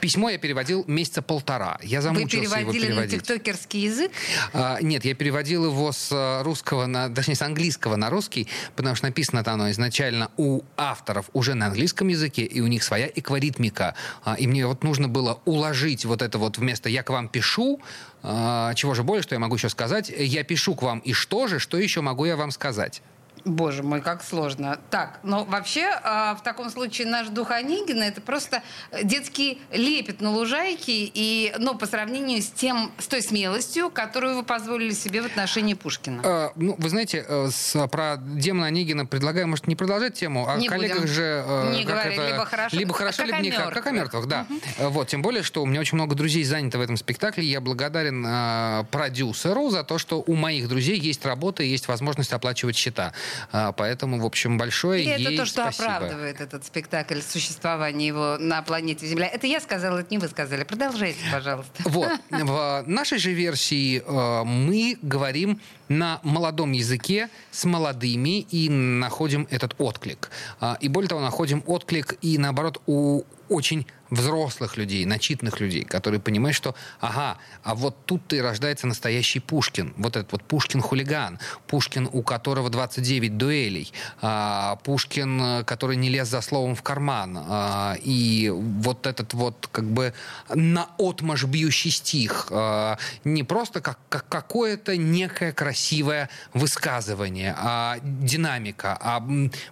Письмо 0.00 0.30
я 0.30 0.38
переводил 0.38 0.84
месяца 0.86 1.22
полтора. 1.22 1.78
Я 1.82 2.02
замучился 2.02 2.36
Вы 2.36 2.42
переводили 2.42 2.86
его 2.86 2.86
переводить. 2.86 3.12
на 3.12 3.18
тиктокерский 3.18 3.80
язык? 3.82 4.12
А, 4.52 4.78
нет, 4.80 5.04
я 5.04 5.14
переводил 5.14 5.66
его 5.66 5.92
с 5.92 6.10
э, 6.10 6.42
русского 6.42 6.86
на, 6.86 7.08
точнее, 7.08 7.34
с 7.34 7.42
английского 7.42 7.96
на 7.96 8.10
русский, 8.10 8.48
потому 8.76 8.96
что 8.96 9.06
написано-то 9.06 9.52
оно 9.52 9.70
изначально 9.70 10.30
у 10.36 10.62
авторов 10.76 11.30
уже 11.32 11.54
на 11.54 11.66
английском 11.66 12.08
языке, 12.08 12.42
и 12.44 12.60
у 12.60 12.66
них 12.66 12.82
своя 12.82 13.10
экваритмика. 13.14 13.94
А, 14.24 14.34
и 14.34 14.46
мне 14.46 14.66
вот 14.66 14.82
нужно 14.82 15.08
было 15.08 15.40
уложить 15.44 16.04
вот 16.04 16.22
это 16.22 16.38
вот 16.38 16.58
вместо 16.58 16.88
«я 16.88 17.02
к 17.02 17.10
вам 17.10 17.28
пишу», 17.28 17.80
а, 18.22 18.74
чего 18.74 18.94
же 18.94 19.02
более, 19.02 19.22
что 19.22 19.34
я 19.34 19.38
могу 19.38 19.56
еще 19.56 19.68
сказать, 19.68 20.10
«я 20.16 20.44
пишу 20.44 20.74
к 20.74 20.82
вам» 20.82 20.98
и 21.00 21.12
что 21.12 21.46
же, 21.46 21.58
что 21.58 21.78
еще 21.78 22.00
могу 22.00 22.24
я 22.24 22.36
вам 22.36 22.50
сказать? 22.50 23.02
Боже 23.44 23.82
мой, 23.82 24.00
как 24.00 24.22
сложно. 24.22 24.78
Так, 24.90 25.20
но 25.22 25.44
вообще 25.44 25.82
э, 25.82 26.34
в 26.34 26.42
таком 26.42 26.70
случае 26.70 27.06
наш 27.06 27.28
дух 27.28 27.50
Онегина 27.50 28.04
это 28.04 28.20
просто 28.20 28.62
детский 29.02 29.60
лепет 29.70 30.20
на 30.20 30.30
лужайке 30.30 31.10
и, 31.12 31.54
ну, 31.58 31.76
по 31.76 31.86
сравнению 31.86 32.40
с 32.40 32.46
тем, 32.46 32.92
с 32.98 33.06
той 33.06 33.22
смелостью, 33.22 33.90
которую 33.90 34.36
вы 34.36 34.42
позволили 34.44 34.92
себе 34.92 35.20
в 35.20 35.26
отношении 35.26 35.74
Пушкина. 35.74 36.22
Э, 36.24 36.50
ну, 36.56 36.74
вы 36.78 36.88
знаете, 36.88 37.24
э, 37.26 37.48
с, 37.50 37.86
про 37.88 38.16
демона 38.16 38.66
Онегина 38.66 39.04
предлагаю, 39.04 39.46
может, 39.46 39.66
не 39.66 39.76
продолжать 39.76 40.14
тему, 40.14 40.46
а 40.48 40.56
не 40.56 40.68
коллегах 40.68 41.02
будем. 41.02 41.12
же... 41.12 41.44
Э, 41.46 41.72
не 41.74 41.84
говори, 41.84 42.14
это, 42.14 42.28
либо 42.28 42.44
хорошо, 42.46 42.76
либо 42.76 42.94
хорошо 42.94 43.18
как 43.18 43.26
либо 43.26 43.38
никак. 43.40 43.58
мертвых. 43.58 43.74
Как 43.74 43.86
о 43.86 43.90
мертвых, 43.90 44.26
да. 44.26 44.46
Угу. 44.48 44.88
Вот, 44.90 45.08
тем 45.08 45.20
более, 45.20 45.42
что 45.42 45.62
у 45.62 45.66
меня 45.66 45.80
очень 45.80 45.96
много 45.96 46.14
друзей 46.14 46.44
занято 46.44 46.78
в 46.78 46.80
этом 46.80 46.96
спектакле. 46.96 47.44
Я 47.44 47.60
благодарен 47.60 48.24
э, 48.26 48.84
продюсеру 48.90 49.68
за 49.68 49.84
то, 49.84 49.98
что 49.98 50.22
у 50.26 50.34
моих 50.34 50.68
друзей 50.68 50.98
есть 50.98 51.24
работа 51.26 51.62
и 51.62 51.68
есть 51.68 51.88
возможность 51.88 52.32
оплачивать 52.32 52.76
счета. 52.76 53.12
Э, 53.52 53.72
поэтому 53.76 54.20
в 54.20 54.26
общем, 54.26 54.58
большое 54.58 55.04
ей 55.04 55.26
это 55.26 55.36
то, 55.36 55.46
что 55.46 55.62
спасибо. 55.62 55.96
оправдывает 55.96 56.40
этот 56.40 56.64
спектакль, 56.64 57.20
существование 57.20 58.08
его 58.08 58.36
на 58.38 58.62
планете 58.62 59.06
Земля. 59.06 59.26
Это 59.26 59.46
я 59.46 59.60
сказала, 59.60 59.98
это 59.98 60.08
не 60.10 60.18
вы 60.18 60.28
сказали. 60.28 60.64
Продолжайте, 60.64 61.20
пожалуйста. 61.32 61.72
Вот. 61.84 62.10
В 62.30 62.84
нашей 62.86 63.18
же 63.18 63.32
версии 63.32 64.02
э, 64.04 64.44
мы 64.44 64.98
говорим 65.02 65.60
на 65.88 66.20
молодом 66.22 66.72
языке 66.72 67.28
с 67.50 67.64
молодыми 67.64 68.40
и 68.40 68.68
находим 68.70 69.46
этот 69.50 69.74
отклик. 69.78 70.30
А, 70.60 70.78
И 70.80 70.88
более 70.88 71.08
того, 71.08 71.20
находим 71.20 71.62
отклик 71.66 72.16
и, 72.22 72.38
наоборот, 72.38 72.80
у 72.86 73.22
очень 73.48 73.86
взрослых 74.14 74.76
людей, 74.76 75.04
начитанных 75.04 75.60
людей, 75.60 75.84
которые 75.84 76.20
понимают, 76.20 76.56
что 76.56 76.74
ага, 77.00 77.38
а 77.62 77.74
вот 77.74 78.06
тут-то 78.06 78.36
и 78.36 78.40
рождается 78.40 78.86
настоящий 78.86 79.40
Пушкин. 79.40 79.94
Вот 79.96 80.16
этот 80.16 80.32
вот 80.32 80.42
Пушкин-хулиган. 80.44 81.38
Пушкин, 81.66 82.08
у 82.12 82.22
которого 82.22 82.70
29 82.70 83.36
дуэлей. 83.36 83.92
А, 84.20 84.76
Пушкин, 84.76 85.64
который 85.64 85.96
не 85.96 86.08
лез 86.08 86.28
за 86.28 86.40
словом 86.40 86.74
в 86.74 86.82
карман. 86.82 87.38
А, 87.38 87.96
И 88.02 88.50
вот 88.50 89.06
этот 89.06 89.34
вот 89.34 89.68
как 89.70 89.84
бы 89.84 90.14
на 90.54 90.88
отмаш 90.98 91.44
бьющий 91.44 91.90
стих. 91.90 92.48
А, 92.50 92.98
Не 93.24 93.42
просто 93.42 93.80
как, 93.80 93.98
как 94.08 94.28
какое-то 94.28 94.96
некое 94.96 95.52
красивое 95.52 96.28
высказывание, 96.52 97.54
а 97.56 97.98
динамика. 98.02 98.96
А 99.00 99.26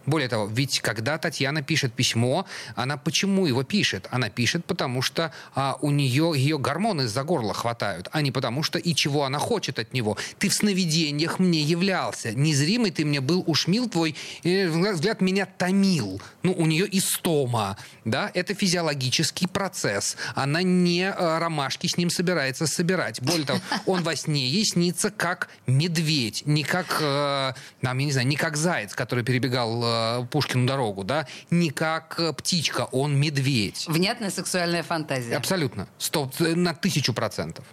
более 0.06 0.28
того, 0.28 0.46
ведь 0.46 0.80
когда 0.80 1.18
Татьяна 1.18 1.62
пишет 1.62 1.92
письмо, 1.92 2.46
она 2.74 2.96
почему 2.96 3.46
его 3.46 3.62
пишет? 3.62 4.08
Она 4.10 4.28
пишет, 4.32 4.64
потому 4.64 5.02
что 5.02 5.32
а, 5.54 5.76
у 5.80 5.90
нее 5.90 6.32
ее 6.34 6.58
гормоны 6.58 7.06
за 7.06 7.22
горло 7.22 7.54
хватают, 7.54 8.08
а 8.12 8.22
не 8.22 8.30
потому 8.30 8.62
что 8.62 8.78
и 8.78 8.94
чего 8.94 9.24
она 9.24 9.38
хочет 9.38 9.78
от 9.78 9.92
него. 9.92 10.16
Ты 10.38 10.48
в 10.48 10.54
сновидениях 10.54 11.38
мне 11.38 11.60
являлся, 11.60 12.32
незримый 12.32 12.90
ты 12.90 13.04
мне 13.04 13.20
был, 13.20 13.44
уж 13.46 13.66
мил 13.66 13.88
твой, 13.88 14.16
э, 14.42 14.68
взгляд 14.68 15.20
меня 15.20 15.46
томил. 15.46 16.20
Ну, 16.42 16.52
у 16.52 16.66
нее 16.66 16.86
истома, 16.96 17.76
да, 18.04 18.30
это 18.34 18.54
физиологический 18.54 19.48
процесс. 19.48 20.16
Она 20.34 20.62
не 20.62 21.02
э, 21.02 21.38
ромашки 21.38 21.86
с 21.86 21.96
ним 21.96 22.10
собирается 22.10 22.66
собирать. 22.66 23.20
Более 23.22 23.46
того, 23.46 23.60
он 23.86 24.02
во 24.02 24.16
сне 24.16 24.46
ей 24.46 24.64
снится 24.64 25.10
как 25.10 25.48
медведь, 25.66 26.42
не 26.46 26.64
как, 26.64 26.98
э, 27.00 27.52
там, 27.80 27.98
я 27.98 28.04
не 28.04 28.12
знаю, 28.12 28.26
не 28.26 28.36
как 28.36 28.56
заяц, 28.56 28.94
который 28.94 29.24
перебегал 29.24 29.82
э, 29.84 30.26
Пушкину 30.26 30.66
дорогу, 30.66 31.04
да, 31.04 31.26
не 31.50 31.70
как 31.70 32.18
э, 32.18 32.32
птичка, 32.32 32.88
он 32.92 33.16
медведь. 33.18 33.84
Внятная 34.22 34.36
сексуальная 34.36 34.82
фантазия. 34.84 35.36
Абсолютно. 35.36 35.88
Сто, 35.98 36.30
на 36.38 36.74
тысячу 36.74 37.12
процентов. 37.12 37.64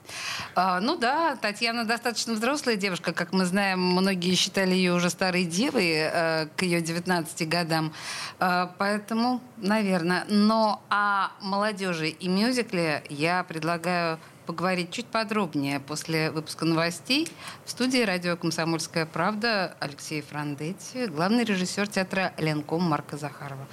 А, 0.56 0.80
ну 0.80 0.98
да, 0.98 1.36
Татьяна 1.36 1.86
достаточно 1.86 2.34
взрослая 2.34 2.76
девушка. 2.76 3.14
Как 3.14 3.34
мы 3.34 3.46
знаем, 3.46 3.80
многие 3.80 4.34
считали 4.34 4.74
ее 4.74 4.94
уже 4.94 5.12
старой 5.12 5.46
девой 5.46 5.92
э, 5.92 6.48
к 6.56 6.64
ее 6.64 6.82
19 6.82 7.48
годам. 7.48 7.94
Э, 8.40 8.68
поэтому, 8.80 9.42
наверное. 9.58 10.26
Но 10.28 10.82
о 10.90 11.34
молодежи 11.40 12.10
и 12.10 12.28
мюзикле 12.28 13.04
я 13.10 13.44
предлагаю 13.44 14.18
поговорить 14.48 14.90
чуть 14.90 15.06
подробнее 15.06 15.80
после 15.80 16.32
выпуска 16.32 16.66
новостей. 16.66 17.30
В 17.64 17.70
студии 17.70 18.02
радио 18.02 18.36
«Комсомольская 18.36 19.06
правда» 19.06 19.78
Алексей 19.80 20.24
Франдетти, 20.24 21.06
главный 21.06 21.44
режиссер 21.44 21.88
театра 21.88 22.34
«Ленком» 22.40 22.82
Марка 22.82 23.18
Захарова. 23.18 23.68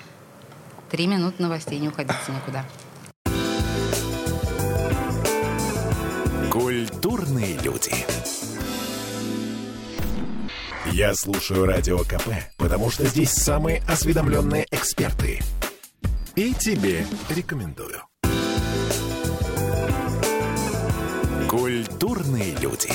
Три 0.90 1.06
минуты 1.06 1.42
новостей, 1.42 1.78
не 1.78 1.88
уходите 1.88 2.14
никуда. 2.28 2.64
Культурные 6.50 7.58
люди. 7.58 7.92
Я 10.86 11.14
слушаю 11.14 11.66
Радио 11.66 11.98
КП, 11.98 12.28
потому 12.56 12.90
что 12.90 13.04
здесь 13.04 13.30
самые 13.30 13.82
осведомленные 13.88 14.66
эксперты. 14.70 15.40
И 16.36 16.54
тебе 16.54 17.04
рекомендую. 17.28 18.02
Культурные 21.48 22.54
люди. 22.56 22.90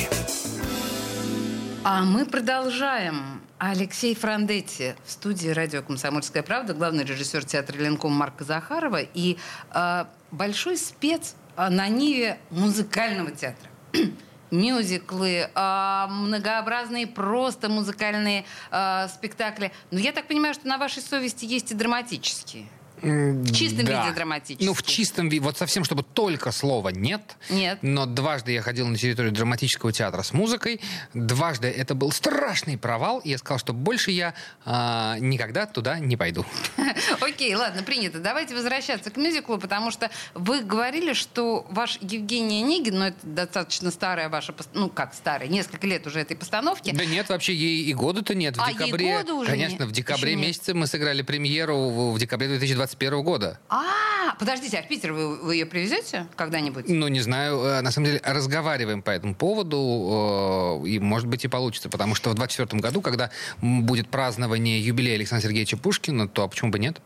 А 1.84 2.04
мы 2.04 2.26
продолжаем. 2.26 3.42
Алексей 3.64 4.16
Франдетти 4.16 4.96
в 5.06 5.12
студии 5.12 5.50
радио 5.50 5.84
«Комсомольская 5.84 6.42
правда», 6.42 6.74
главный 6.74 7.04
режиссер 7.04 7.46
театра 7.46 7.78
«Ленком» 7.78 8.12
Марка 8.12 8.44
Захарова 8.44 9.02
и 9.02 9.38
э, 9.72 10.06
большой 10.32 10.78
спец 10.78 11.36
э, 11.56 11.70
на 11.70 11.88
ниве 11.88 12.40
музыкального 12.50 13.30
театра. 13.30 13.70
Мюзиклы, 14.50 15.48
э, 15.54 16.06
многообразные 16.10 17.06
просто 17.06 17.70
музыкальные 17.70 18.46
э, 18.72 19.08
спектакли. 19.10 19.72
Но 19.92 20.00
я 20.00 20.12
так 20.12 20.26
понимаю, 20.26 20.56
что 20.56 20.68
на 20.68 20.80
вашей 20.80 21.04
совести 21.04 21.46
есть 21.46 21.72
и 21.72 21.76
драматические. 21.76 22.66
В 23.02 23.54
чистом 23.54 23.86
да. 23.86 24.04
виде 24.04 24.16
драматически. 24.16 24.64
Ну, 24.64 24.74
в 24.74 24.84
чистом 24.84 25.30
виде. 25.30 25.44
Вот 25.44 25.58
совсем, 25.58 25.84
чтобы 25.84 26.04
только 26.04 26.52
слова 26.52 26.90
«нет». 26.90 27.22
Нет. 27.50 27.80
Но 27.82 28.06
дважды 28.06 28.52
я 28.52 28.62
ходил 28.62 28.88
на 28.88 28.98
территорию 28.98 29.32
драматического 29.32 29.92
театра 29.92 30.22
с 30.22 30.34
музыкой. 30.34 30.82
Дважды 31.14 31.68
это 31.68 31.96
был 31.96 32.12
страшный 32.12 32.78
провал. 32.78 33.20
И 33.20 33.30
я 33.30 33.38
сказал, 33.38 33.60
что 33.60 33.74
больше 33.74 34.12
я 34.12 34.34
э, 34.66 35.16
никогда 35.20 35.66
туда 35.66 36.00
не 36.00 36.16
пойду. 36.18 36.46
Окей, 37.22 37.56
ладно, 37.56 37.84
принято. 37.84 38.20
Давайте 38.20 38.56
возвращаться 38.56 39.10
к 39.10 39.18
мюзиклу, 39.18 39.58
потому 39.58 39.92
что 39.92 40.10
вы 40.34 40.62
говорили, 40.62 41.14
что 41.14 41.66
ваш 41.70 41.98
Евгений 42.02 42.64
Онегин, 42.64 43.00
ну, 43.00 43.06
это 43.06 43.18
достаточно 43.24 43.92
старая 43.92 44.30
ваша, 44.30 44.54
ну, 44.74 44.90
как 44.90 45.14
старая, 45.14 45.48
несколько 45.48 45.88
лет 45.88 46.06
уже 46.06 46.20
этой 46.20 46.38
постановки. 46.38 46.92
Да 46.92 47.06
нет, 47.06 47.30
вообще 47.30 47.56
ей 47.56 47.84
и 47.86 47.94
года-то 47.94 48.36
нет. 48.36 48.58
В 48.58 48.62
а 48.62 48.72
декабре, 48.72 49.08
ей 49.08 49.18
года 49.18 49.34
уже 49.34 49.50
Конечно, 49.50 49.86
в 49.86 49.92
декабре 49.92 50.36
месяце 50.36 50.74
мы 50.74 50.88
сыграли 50.88 51.22
премьеру 51.22 52.12
в 52.12 52.20
декабре 52.20 52.48
2020 52.48 52.91
21 52.92 53.24
года. 53.24 53.60
А, 53.70 54.36
подождите, 54.40 54.78
а 54.78 54.84
в 54.84 54.88
Питер 54.88 55.14
вы, 55.14 55.38
вы 55.38 55.56
ее 55.56 55.66
привезете 55.66 56.28
когда-нибудь? 56.36 56.86
Ну, 56.88 57.08
не 57.08 57.22
знаю. 57.22 57.60
Э, 57.60 57.82
на 57.82 57.92
самом 57.92 58.08
деле, 58.08 58.22
разговариваем 58.24 59.02
по 59.02 59.12
этому 59.12 59.36
поводу, 59.36 60.82
э, 60.84 60.88
и, 60.88 61.00
может 61.00 61.28
быть, 61.28 61.46
и 61.46 61.48
получится. 61.48 61.90
Потому 61.90 62.16
что 62.16 62.30
в 62.30 62.36
24 62.36 62.82
году, 62.82 63.02
когда 63.02 63.32
будет 63.62 64.10
празднование 64.10 64.80
юбилея 64.82 65.16
Александра 65.16 65.48
Сергеевича 65.48 65.78
Пушкина, 65.78 66.28
то 66.28 66.44
а 66.44 66.48
почему 66.48 66.72
бы 66.72 66.80
нет? 66.80 67.02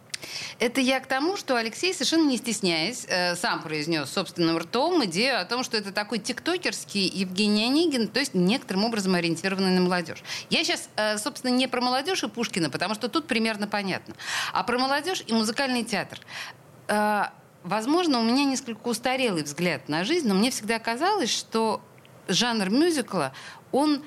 Это 0.60 0.82
я 0.82 1.00
к 1.00 1.08
тому, 1.08 1.38
что 1.38 1.56
Алексей, 1.56 1.94
совершенно 1.94 2.28
не 2.28 2.38
стесняясь, 2.38 3.06
э, 3.08 3.36
сам 3.36 3.62
произнес 3.62 4.10
собственным 4.10 4.58
ртом 4.58 5.04
идею 5.06 5.40
о 5.40 5.46
том, 5.46 5.64
что 5.64 5.78
это 5.78 5.92
такой 5.92 6.20
тиктокерский 6.20 7.08
Евгений 7.08 7.66
Онегин, 7.66 8.08
то 8.08 8.20
есть 8.20 8.34
некоторым 8.34 8.86
образом 8.86 9.16
ориентированный 9.16 9.72
на 9.72 9.82
молодежь. 9.82 10.24
Я 10.50 10.64
сейчас, 10.64 10.90
э, 10.96 11.18
собственно, 11.18 11.52
не 11.52 11.68
про 11.68 11.82
молодежь 11.82 12.24
и 12.24 12.28
Пушкина, 12.28 12.70
потому 12.70 12.96
что 12.96 13.10
тут 13.10 13.28
примерно 13.28 13.68
понятно, 13.68 14.16
а 14.54 14.64
про 14.64 14.78
молодежь 14.78 15.24
и 15.28 15.34
музыкальный 15.34 15.84
театр. 15.84 16.20
Э, 16.88 17.26
Возможно, 17.66 18.20
у 18.20 18.24
меня 18.24 18.46
несколько 18.46 18.88
устарелый 18.88 19.42
взгляд 19.42 19.90
на 19.90 20.04
жизнь, 20.04 20.28
но 20.28 20.36
мне 20.36 20.52
всегда 20.52 20.78
казалось, 20.78 21.36
что 21.36 21.82
жанр 22.28 22.70
мюзикла, 22.70 23.34
он 23.72 24.04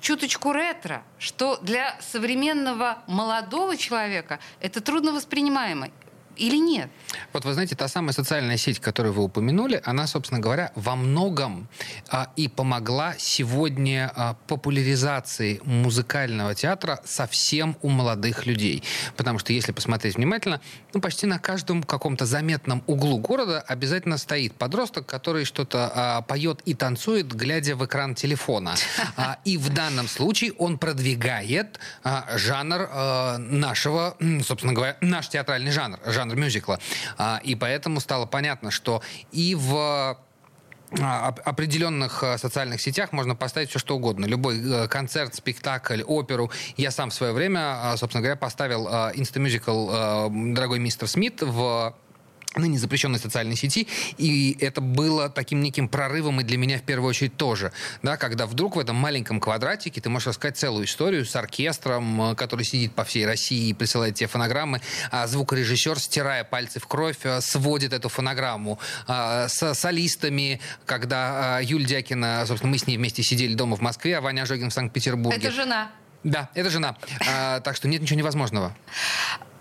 чуточку 0.00 0.52
ретро, 0.52 1.02
что 1.18 1.58
для 1.58 1.96
современного 2.00 2.98
молодого 3.06 3.76
человека 3.76 4.40
это 4.60 4.80
трудно 4.80 5.12
воспринимаемо. 5.12 5.88
Или 6.36 6.56
нет? 6.56 6.90
Вот 7.32 7.44
вы 7.44 7.52
знаете, 7.52 7.76
та 7.76 7.88
самая 7.88 8.12
социальная 8.12 8.56
сеть, 8.56 8.80
которую 8.80 9.12
вы 9.12 9.22
упомянули, 9.22 9.80
она, 9.84 10.06
собственно 10.06 10.40
говоря, 10.40 10.72
во 10.74 10.96
многом 10.96 11.68
а, 12.08 12.30
и 12.36 12.48
помогла 12.48 13.14
сегодня 13.18 14.10
а, 14.14 14.34
популяризации 14.46 15.60
музыкального 15.64 16.54
театра 16.54 17.00
совсем 17.04 17.76
у 17.82 17.88
молодых 17.88 18.46
людей. 18.46 18.82
Потому 19.16 19.38
что, 19.38 19.52
если 19.52 19.72
посмотреть 19.72 20.16
внимательно, 20.16 20.60
ну, 20.94 21.00
почти 21.00 21.26
на 21.26 21.38
каждом 21.38 21.82
каком-то 21.82 22.26
заметном 22.26 22.82
углу 22.86 23.18
города 23.18 23.60
обязательно 23.60 24.16
стоит 24.16 24.54
подросток, 24.54 25.06
который 25.06 25.44
что-то 25.44 25.92
а, 25.94 26.22
поет 26.22 26.60
и 26.64 26.74
танцует, 26.74 27.32
глядя 27.32 27.76
в 27.76 27.84
экран 27.84 28.14
телефона. 28.14 28.74
А, 29.16 29.38
и 29.44 29.56
в 29.56 29.68
данном 29.70 30.08
случае 30.08 30.52
он 30.52 30.78
продвигает 30.78 31.78
а, 32.02 32.26
жанр 32.36 32.88
а, 32.90 33.38
нашего, 33.38 34.16
собственно 34.42 34.72
говоря, 34.72 34.96
наш 35.00 35.28
театральный 35.28 35.70
жанр, 35.70 35.98
жанр 36.06 36.29
мюзикла. 36.36 36.78
А, 37.18 37.40
и 37.42 37.54
поэтому 37.54 38.00
стало 38.00 38.26
понятно, 38.26 38.70
что 38.70 39.02
и 39.32 39.54
в 39.54 40.18
а, 41.00 41.28
определенных 41.44 42.22
а, 42.22 42.38
социальных 42.38 42.80
сетях 42.80 43.12
можно 43.12 43.34
поставить 43.34 43.70
все 43.70 43.78
что 43.78 43.96
угодно. 43.96 44.26
Любой 44.26 44.60
э, 44.60 44.88
концерт, 44.88 45.34
спектакль, 45.34 46.02
оперу. 46.02 46.50
Я 46.76 46.90
сам 46.90 47.10
в 47.10 47.14
свое 47.14 47.32
время, 47.32 47.94
собственно 47.96 48.22
говоря, 48.22 48.36
поставил 48.36 48.86
инстамюзикл 49.14 50.28
«Дорогой 50.54 50.78
мистер 50.78 51.08
Смит» 51.08 51.42
в 51.42 51.94
ныне 52.56 52.78
запрещенной 52.78 53.18
социальной 53.18 53.56
сети, 53.56 53.86
и 54.18 54.56
это 54.60 54.80
было 54.80 55.28
таким 55.28 55.62
неким 55.62 55.88
прорывом 55.88 56.40
и 56.40 56.44
для 56.44 56.58
меня 56.58 56.78
в 56.78 56.82
первую 56.82 57.10
очередь 57.10 57.36
тоже, 57.36 57.72
да, 58.02 58.16
когда 58.16 58.46
вдруг 58.46 58.76
в 58.76 58.78
этом 58.78 58.96
маленьком 58.96 59.40
квадратике 59.40 60.00
ты 60.00 60.08
можешь 60.08 60.28
рассказать 60.28 60.56
целую 60.56 60.86
историю 60.86 61.24
с 61.24 61.36
оркестром, 61.36 62.32
э, 62.32 62.34
который 62.34 62.64
сидит 62.64 62.94
по 62.94 63.04
всей 63.04 63.24
России 63.24 63.68
и 63.68 63.74
присылает 63.74 64.16
тебе 64.16 64.26
фонограммы, 64.26 64.80
а 65.12 65.26
звукорежиссер, 65.26 65.98
стирая 66.00 66.42
пальцы 66.42 66.80
в 66.80 66.86
кровь, 66.88 67.18
э, 67.22 67.40
сводит 67.40 67.92
эту 67.92 68.08
фонограмму 68.08 68.78
а, 69.06 69.48
с 69.48 69.74
солистами, 69.74 70.60
когда 70.86 71.56
а, 71.58 71.62
Юль 71.62 71.84
Дякина, 71.84 72.44
собственно, 72.46 72.72
мы 72.72 72.78
с 72.78 72.86
ней 72.86 72.96
вместе 72.96 73.22
сидели 73.22 73.54
дома 73.54 73.76
в 73.76 73.80
Москве, 73.80 74.18
а 74.18 74.20
Ваня 74.20 74.42
Ожогин 74.42 74.70
в 74.70 74.72
Санкт-Петербурге. 74.72 75.38
Это 75.38 75.50
жена. 75.50 75.90
Да, 76.24 76.50
это 76.54 76.70
жена. 76.70 76.96
А, 77.28 77.60
так 77.60 77.76
что 77.76 77.88
нет 77.88 78.02
ничего 78.02 78.18
невозможного. 78.18 78.76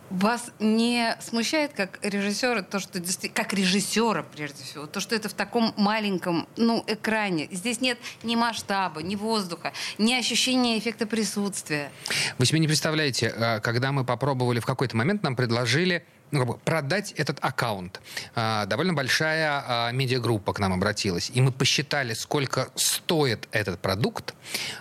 Вас 0.09 0.51
не 0.59 1.15
смущает 1.21 1.73
как 1.73 1.99
режиссера 2.01 2.61
то, 2.61 2.79
что 2.79 2.99
как 3.33 3.53
режиссера 3.53 4.23
прежде 4.23 4.63
всего, 4.63 4.85
то, 4.87 4.99
что 4.99 5.15
это 5.15 5.29
в 5.29 5.33
таком 5.33 5.73
маленьком 5.77 6.47
ну, 6.57 6.83
экране. 6.87 7.47
Здесь 7.51 7.81
нет 7.81 7.97
ни 8.23 8.35
масштаба, 8.35 9.01
ни 9.01 9.15
воздуха, 9.15 9.73
ни 9.97 10.13
ощущения 10.13 10.79
эффекта 10.79 11.05
присутствия. 11.05 11.91
Вы 12.37 12.45
себе 12.45 12.59
не 12.59 12.67
представляете, 12.67 13.33
э, 13.35 13.59
когда 13.59 13.91
мы 13.91 14.03
попробовали 14.03 14.59
в 14.59 14.65
какой-то 14.65 14.97
момент, 14.97 15.23
нам 15.23 15.35
предложили 15.35 16.05
ну, 16.31 16.39
как 16.39 16.47
бы 16.47 16.57
продать 16.57 17.11
этот 17.13 17.37
аккаунт. 17.41 18.01
А, 18.35 18.65
довольно 18.65 18.93
большая 18.93 19.63
а, 19.65 19.91
медиагруппа 19.91 20.53
к 20.53 20.59
нам 20.59 20.73
обратилась, 20.73 21.31
и 21.33 21.41
мы 21.41 21.51
посчитали, 21.51 22.13
сколько 22.13 22.69
стоит 22.75 23.47
этот 23.51 23.79
продукт, 23.79 24.33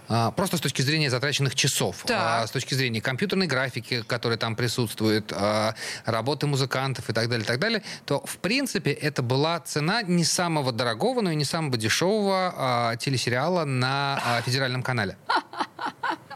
а, 0.09 0.31
просто 0.31 0.57
с 0.57 0.61
точки 0.61 0.83
зрения 0.83 1.11
затраченных 1.11 1.55
часов, 1.55 2.05
а, 2.11 2.47
с 2.47 2.51
точки 2.51 2.75
зрения 2.75 3.01
компьютерной 3.01 3.47
графики, 3.47 4.03
которая 4.03 4.39
там 4.39 4.57
присутствует, 4.57 5.33
а, 5.35 5.75
работы 6.05 6.47
музыкантов 6.47 7.09
и 7.11 7.13
так 7.13 7.29
далее, 7.29 7.45
и 7.45 7.47
так 7.47 7.59
далее, 7.59 7.83
то, 8.05 8.25
в 8.25 8.39
принципе, 8.39 8.93
это 8.93 9.23
была 9.23 9.61
цена 9.61 10.03
не 10.03 10.25
самого 10.25 10.73
дорогого, 10.73 11.21
но 11.21 11.31
и 11.31 11.35
не 11.35 11.45
самого 11.45 11.77
дешевого 11.77 12.55
а, 12.57 12.97
телесериала 12.97 13.65
на 13.65 14.21
а, 14.25 14.43
федеральном 14.43 14.83
канале. 14.83 15.17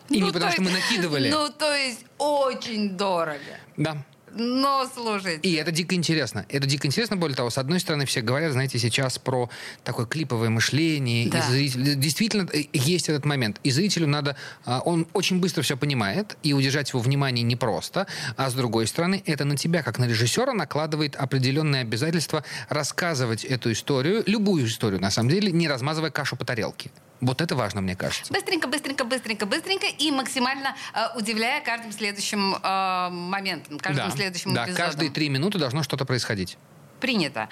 И 0.08 0.18
ну, 0.20 0.26
не 0.26 0.32
потому, 0.32 0.46
есть, 0.46 0.54
что 0.54 0.62
мы 0.62 0.70
накидывали. 0.70 1.30
Ну, 1.30 1.48
то 1.50 1.74
есть 1.74 2.04
очень 2.18 2.96
дорого. 2.96 3.38
Да. 3.76 4.04
Но 4.34 4.88
слушайте. 4.92 5.48
И 5.48 5.54
это 5.54 5.70
дико 5.70 5.94
интересно. 5.94 6.46
Это 6.48 6.66
дико 6.66 6.86
интересно, 6.86 7.16
более 7.16 7.36
того, 7.36 7.50
с 7.50 7.58
одной 7.58 7.80
стороны, 7.80 8.06
все 8.06 8.20
говорят, 8.20 8.52
знаете, 8.52 8.78
сейчас 8.78 9.18
про 9.18 9.50
такое 9.84 10.06
клиповое 10.06 10.50
мышление. 10.50 11.28
Да. 11.28 11.38
И 11.38 11.68
зритель... 11.68 11.94
Действительно, 11.96 12.48
э, 12.52 12.64
есть 12.72 13.08
этот 13.08 13.24
момент. 13.24 13.60
И 13.62 13.70
зрителю 13.70 14.06
надо... 14.06 14.36
А, 14.64 14.80
он 14.80 15.06
очень 15.12 15.40
быстро 15.40 15.62
все 15.62 15.76
понимает, 15.76 16.36
и 16.42 16.52
удержать 16.52 16.90
его 16.90 17.00
внимание 17.00 17.42
непросто. 17.42 18.06
А 18.36 18.50
с 18.50 18.54
другой 18.54 18.86
стороны, 18.86 19.22
это 19.26 19.44
на 19.44 19.56
тебя, 19.56 19.82
как 19.82 19.98
на 19.98 20.06
режиссера, 20.06 20.52
накладывает 20.52 21.16
определенные 21.16 21.82
обязательства 21.82 22.44
рассказывать 22.68 23.44
эту 23.44 23.72
историю, 23.72 24.22
любую 24.26 24.66
историю, 24.66 25.00
на 25.00 25.10
самом 25.10 25.30
деле, 25.30 25.52
не 25.52 25.68
размазывая 25.68 26.10
кашу 26.10 26.36
по 26.36 26.44
тарелке. 26.44 26.90
Вот 27.22 27.40
это 27.40 27.54
важно, 27.54 27.80
мне 27.80 27.94
кажется. 27.94 28.32
Быстренько, 28.32 28.66
быстренько, 28.66 29.04
быстренько, 29.04 29.46
быстренько 29.46 29.86
и 29.86 30.10
максимально 30.10 30.74
э, 30.92 31.16
удивляя 31.16 31.62
каждым 31.62 31.92
следующим 31.92 32.56
э, 32.56 33.08
моментом, 33.10 33.78
каждым 33.78 34.10
да, 34.10 34.16
следующим 34.16 34.52
да, 34.52 34.64
эпизодом. 34.64 34.86
каждые 34.86 35.10
три 35.10 35.28
минуты 35.28 35.60
должно 35.60 35.84
что-то 35.84 36.04
происходить. 36.04 36.58
Принято. 37.00 37.48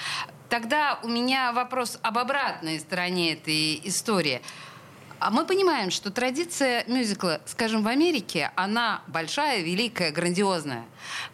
Тогда 0.49 0.99
у 1.05 1.09
меня 1.09 1.53
вопрос 1.53 2.01
об 2.03 2.19
обратной 2.19 2.81
стороне 2.81 3.35
этой 3.35 3.81
истории. 3.85 4.43
А 5.21 5.31
мы 5.31 5.45
понимаем, 5.45 5.91
что 5.91 6.11
традиция 6.11 6.83
мюзикла, 6.87 7.43
скажем, 7.45 7.83
в 7.83 7.89
Америке, 7.89 8.51
она 8.57 9.03
большая, 9.07 9.61
великая, 9.61 10.13
грандиозная. 10.13 10.87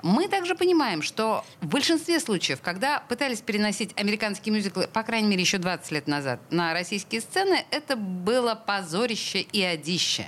Мы 0.03 0.27
также 0.27 0.57
понимаем, 0.57 1.03
что 1.03 1.44
в 1.61 1.66
большинстве 1.68 2.18
случаев, 2.18 2.61
когда 2.61 2.99
пытались 3.09 3.40
переносить 3.40 3.92
американские 3.96 4.53
мюзиклы, 4.53 4.88
по 4.88 5.05
крайней 5.05 5.29
мере, 5.29 5.42
еще 5.42 5.59
20 5.59 5.92
лет 5.92 6.09
назад, 6.09 6.40
на 6.51 6.72
российские 6.72 7.20
сцены, 7.20 7.64
это 7.70 7.94
было 7.94 8.57
позорище 8.57 9.42
и 9.42 9.62
одище. 9.62 10.27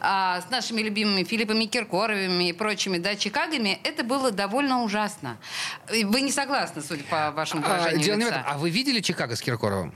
А 0.00 0.40
с 0.40 0.50
нашими 0.50 0.82
любимыми 0.82 1.22
Филиппами 1.22 1.66
Киркоровыми 1.66 2.48
и 2.48 2.52
прочими 2.52 2.98
да, 2.98 3.14
Чикагами 3.14 3.78
это 3.84 4.02
было 4.02 4.32
довольно 4.32 4.82
ужасно. 4.82 5.38
Вы 5.88 6.22
не 6.22 6.32
согласны, 6.32 6.82
судя 6.82 7.04
по 7.04 7.30
вашему 7.30 7.62
а, 7.64 7.68
выражению 7.68 8.00
а, 8.00 8.02
дело 8.02 8.16
лица. 8.16 8.18
Не 8.18 8.24
в 8.24 8.28
этом. 8.34 8.52
А 8.52 8.58
вы 8.58 8.70
видели 8.70 9.00
Чикаго 9.00 9.36
с 9.36 9.40
Киркоровым? 9.40 9.94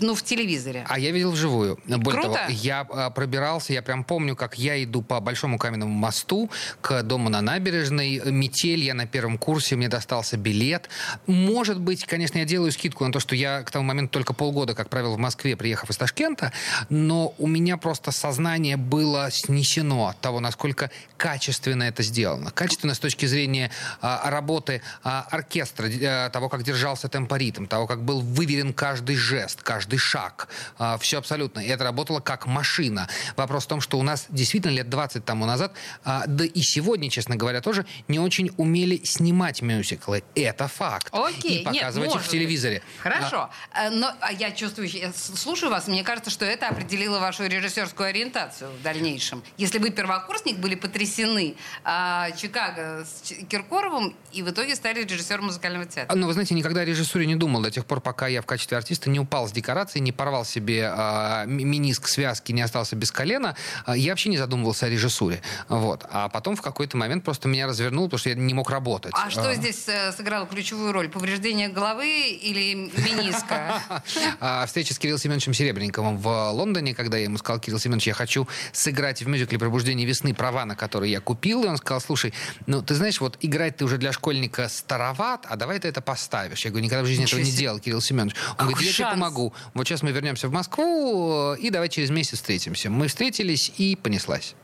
Ну, 0.00 0.14
в 0.14 0.22
телевизоре. 0.22 0.84
А 0.88 0.98
я 0.98 1.10
видел 1.10 1.32
вживую. 1.32 1.78
Более 1.86 2.22
Круто. 2.22 2.38
того, 2.38 2.50
я 2.50 2.80
а, 2.80 3.10
пробирался, 3.10 3.72
я 3.72 3.82
прям 3.82 4.04
помню, 4.04 4.36
как 4.36 4.58
я 4.58 4.82
иду 4.82 5.02
по 5.02 5.20
Большому 5.20 5.58
каменному 5.58 5.92
мосту 5.92 6.50
к 6.80 7.02
дому 7.02 7.28
на 7.28 7.40
набережной. 7.40 8.20
Метель, 8.24 8.82
я 8.82 8.94
на 8.94 9.06
первом 9.06 9.38
курсе, 9.38 9.76
мне 9.76 9.88
достался 9.88 10.36
билет. 10.36 10.88
Может 11.26 11.80
быть, 11.80 12.04
конечно, 12.04 12.38
я 12.38 12.44
делаю 12.44 12.72
скидку 12.72 13.04
на 13.04 13.12
то, 13.12 13.20
что 13.20 13.34
я 13.34 13.62
к 13.62 13.70
тому 13.70 13.84
моменту 13.84 14.12
только 14.12 14.34
полгода, 14.34 14.74
как 14.74 14.88
правило, 14.88 15.14
в 15.14 15.18
Москве, 15.18 15.56
приехав 15.56 15.90
из 15.90 15.96
Ташкента, 15.96 16.52
но 16.88 17.34
у 17.38 17.46
меня 17.46 17.76
просто 17.76 18.12
сознание 18.12 18.76
было 18.76 19.30
снесено 19.30 20.08
от 20.08 20.20
того, 20.20 20.40
насколько 20.40 20.90
качественно 21.16 21.84
это 21.84 22.02
сделано. 22.02 22.50
Качественно 22.50 22.94
с 22.94 22.98
точки 22.98 23.26
зрения 23.26 23.70
а, 24.00 24.30
работы 24.30 24.82
а, 25.02 25.26
оркестра, 25.30 25.88
а, 25.88 26.30
того, 26.30 26.48
как 26.48 26.62
держался 26.62 27.08
темпоритм, 27.08 27.66
того, 27.66 27.86
как 27.86 28.02
был 28.02 28.20
выверен 28.20 28.72
каждый 28.72 29.16
жест, 29.16 29.62
каждый 29.72 29.98
шаг. 29.98 30.48
А, 30.78 30.98
все 30.98 31.16
абсолютно. 31.16 31.60
И 31.60 31.66
это 31.66 31.84
работало 31.84 32.20
как 32.20 32.46
машина. 32.46 33.08
Вопрос 33.36 33.64
в 33.64 33.68
том, 33.68 33.80
что 33.80 33.98
у 33.98 34.02
нас 34.02 34.26
действительно 34.28 34.72
лет 34.72 34.90
20 34.90 35.24
тому 35.24 35.46
назад, 35.46 35.72
а, 36.04 36.24
да 36.26 36.44
и 36.44 36.60
сегодня, 36.60 37.08
честно 37.08 37.36
говоря, 37.36 37.62
тоже 37.62 37.86
не 38.06 38.18
очень 38.18 38.50
умели 38.58 39.00
снимать 39.02 39.62
мюзиклы. 39.62 40.24
Это 40.34 40.68
факт. 40.68 41.08
Окей. 41.10 41.60
И 41.60 41.64
показывать 41.64 42.10
Нет, 42.10 42.20
их 42.20 42.26
в 42.26 42.28
телевизоре. 42.28 42.74
Быть. 42.80 43.00
Хорошо. 43.02 43.48
А, 43.72 43.88
Но 43.88 44.14
я 44.38 44.50
чувствую, 44.50 44.90
я 44.90 45.10
слушаю 45.14 45.70
вас, 45.70 45.88
мне 45.88 46.04
кажется, 46.04 46.30
что 46.30 46.44
это 46.44 46.68
определило 46.68 47.18
вашу 47.18 47.46
режиссерскую 47.46 48.10
ориентацию 48.10 48.70
в 48.78 48.82
дальнейшем. 48.82 49.42
Если 49.56 49.78
вы 49.78 49.88
первокурсник, 49.88 50.58
были 50.58 50.74
потрясены 50.74 51.56
а, 51.82 52.30
Чикаго 52.32 53.06
с 53.06 53.22
Киркоровым 53.48 54.14
и 54.32 54.42
в 54.42 54.50
итоге 54.50 54.76
стали 54.76 55.02
режиссером 55.02 55.46
музыкального 55.46 55.86
театра. 55.86 56.14
Ну, 56.14 56.26
вы 56.26 56.34
знаете, 56.34 56.54
никогда 56.54 56.82
о 56.82 56.84
режиссуре 56.84 57.24
не 57.24 57.36
думал 57.36 57.62
до 57.62 57.70
тех 57.70 57.86
пор, 57.86 58.02
пока 58.02 58.28
я 58.28 58.42
в 58.42 58.46
качестве 58.46 58.76
артиста 58.76 59.08
не 59.08 59.18
упал 59.18 59.48
с 59.48 59.52
декорации, 59.62 60.00
не 60.00 60.12
порвал 60.12 60.44
себе 60.44 60.92
э, 60.92 61.44
миниск 61.46 62.08
связки, 62.08 62.52
не 62.52 62.62
остался 62.62 62.96
без 62.96 63.12
колена, 63.12 63.56
э, 63.86 63.94
я 63.96 64.10
вообще 64.10 64.28
не 64.28 64.38
задумывался 64.38 64.86
о 64.86 64.88
режиссуре. 64.88 65.40
Вот. 65.68 66.04
А 66.10 66.28
потом 66.28 66.56
в 66.56 66.62
какой-то 66.62 66.96
момент 66.96 67.24
просто 67.24 67.48
меня 67.48 67.66
развернуло, 67.66 68.06
потому 68.06 68.18
что 68.18 68.28
я 68.30 68.34
не 68.34 68.54
мог 68.54 68.70
работать. 68.70 69.12
А 69.14 69.30
что 69.30 69.54
здесь 69.54 69.84
э, 69.86 70.12
сыграло 70.12 70.46
ключевую 70.46 70.92
роль? 70.92 71.08
Повреждение 71.08 71.68
головы 71.68 72.30
или 72.30 72.74
миниска? 72.74 73.80
А, 74.40 74.66
встреча 74.66 74.94
с 74.94 74.98
Кириллом 74.98 75.20
Семеновичем 75.20 75.54
Серебренниковым 75.54 76.18
в 76.18 76.50
Лондоне, 76.50 76.94
когда 76.94 77.16
я 77.16 77.24
ему 77.24 77.38
сказал, 77.38 77.60
Кирилл 77.60 77.78
Семенович, 77.78 78.08
я 78.08 78.14
хочу 78.14 78.48
сыграть 78.72 79.22
в 79.22 79.28
мюзикле 79.28 79.58
«Пробуждение 79.58 80.06
весны» 80.06 80.34
права, 80.34 80.64
на 80.64 80.74
который 80.74 81.10
я 81.10 81.20
купил. 81.20 81.64
И 81.64 81.68
он 81.68 81.76
сказал, 81.76 82.00
слушай, 82.00 82.34
ну 82.66 82.82
ты 82.82 82.94
знаешь, 82.94 83.20
вот 83.20 83.38
играть 83.40 83.76
ты 83.76 83.84
уже 83.84 83.98
для 83.98 84.12
школьника 84.12 84.68
староват, 84.68 85.46
а 85.48 85.56
давай 85.56 85.78
ты 85.78 85.88
это 85.88 86.00
поставишь. 86.00 86.64
Я 86.64 86.70
говорю, 86.70 86.86
никогда 86.86 87.04
в 87.04 87.06
жизни 87.06 87.24
этого 87.24 87.40
не 87.40 87.52
делал, 87.52 87.78
Кирилл 87.78 88.00
Семенович. 88.00 88.34
Он 88.58 88.66
говорит, 88.66 88.88
я 88.88 88.92
тебе 88.92 89.06
помогу. 89.06 89.51
Вот 89.74 89.86
сейчас 89.86 90.02
мы 90.02 90.12
вернемся 90.12 90.48
в 90.48 90.52
Москву, 90.52 91.54
и 91.54 91.70
давай 91.70 91.88
через 91.88 92.10
месяц 92.10 92.38
встретимся. 92.38 92.90
Мы 92.90 93.08
встретились, 93.08 93.72
и 93.76 93.96
понеслась. 93.96 94.54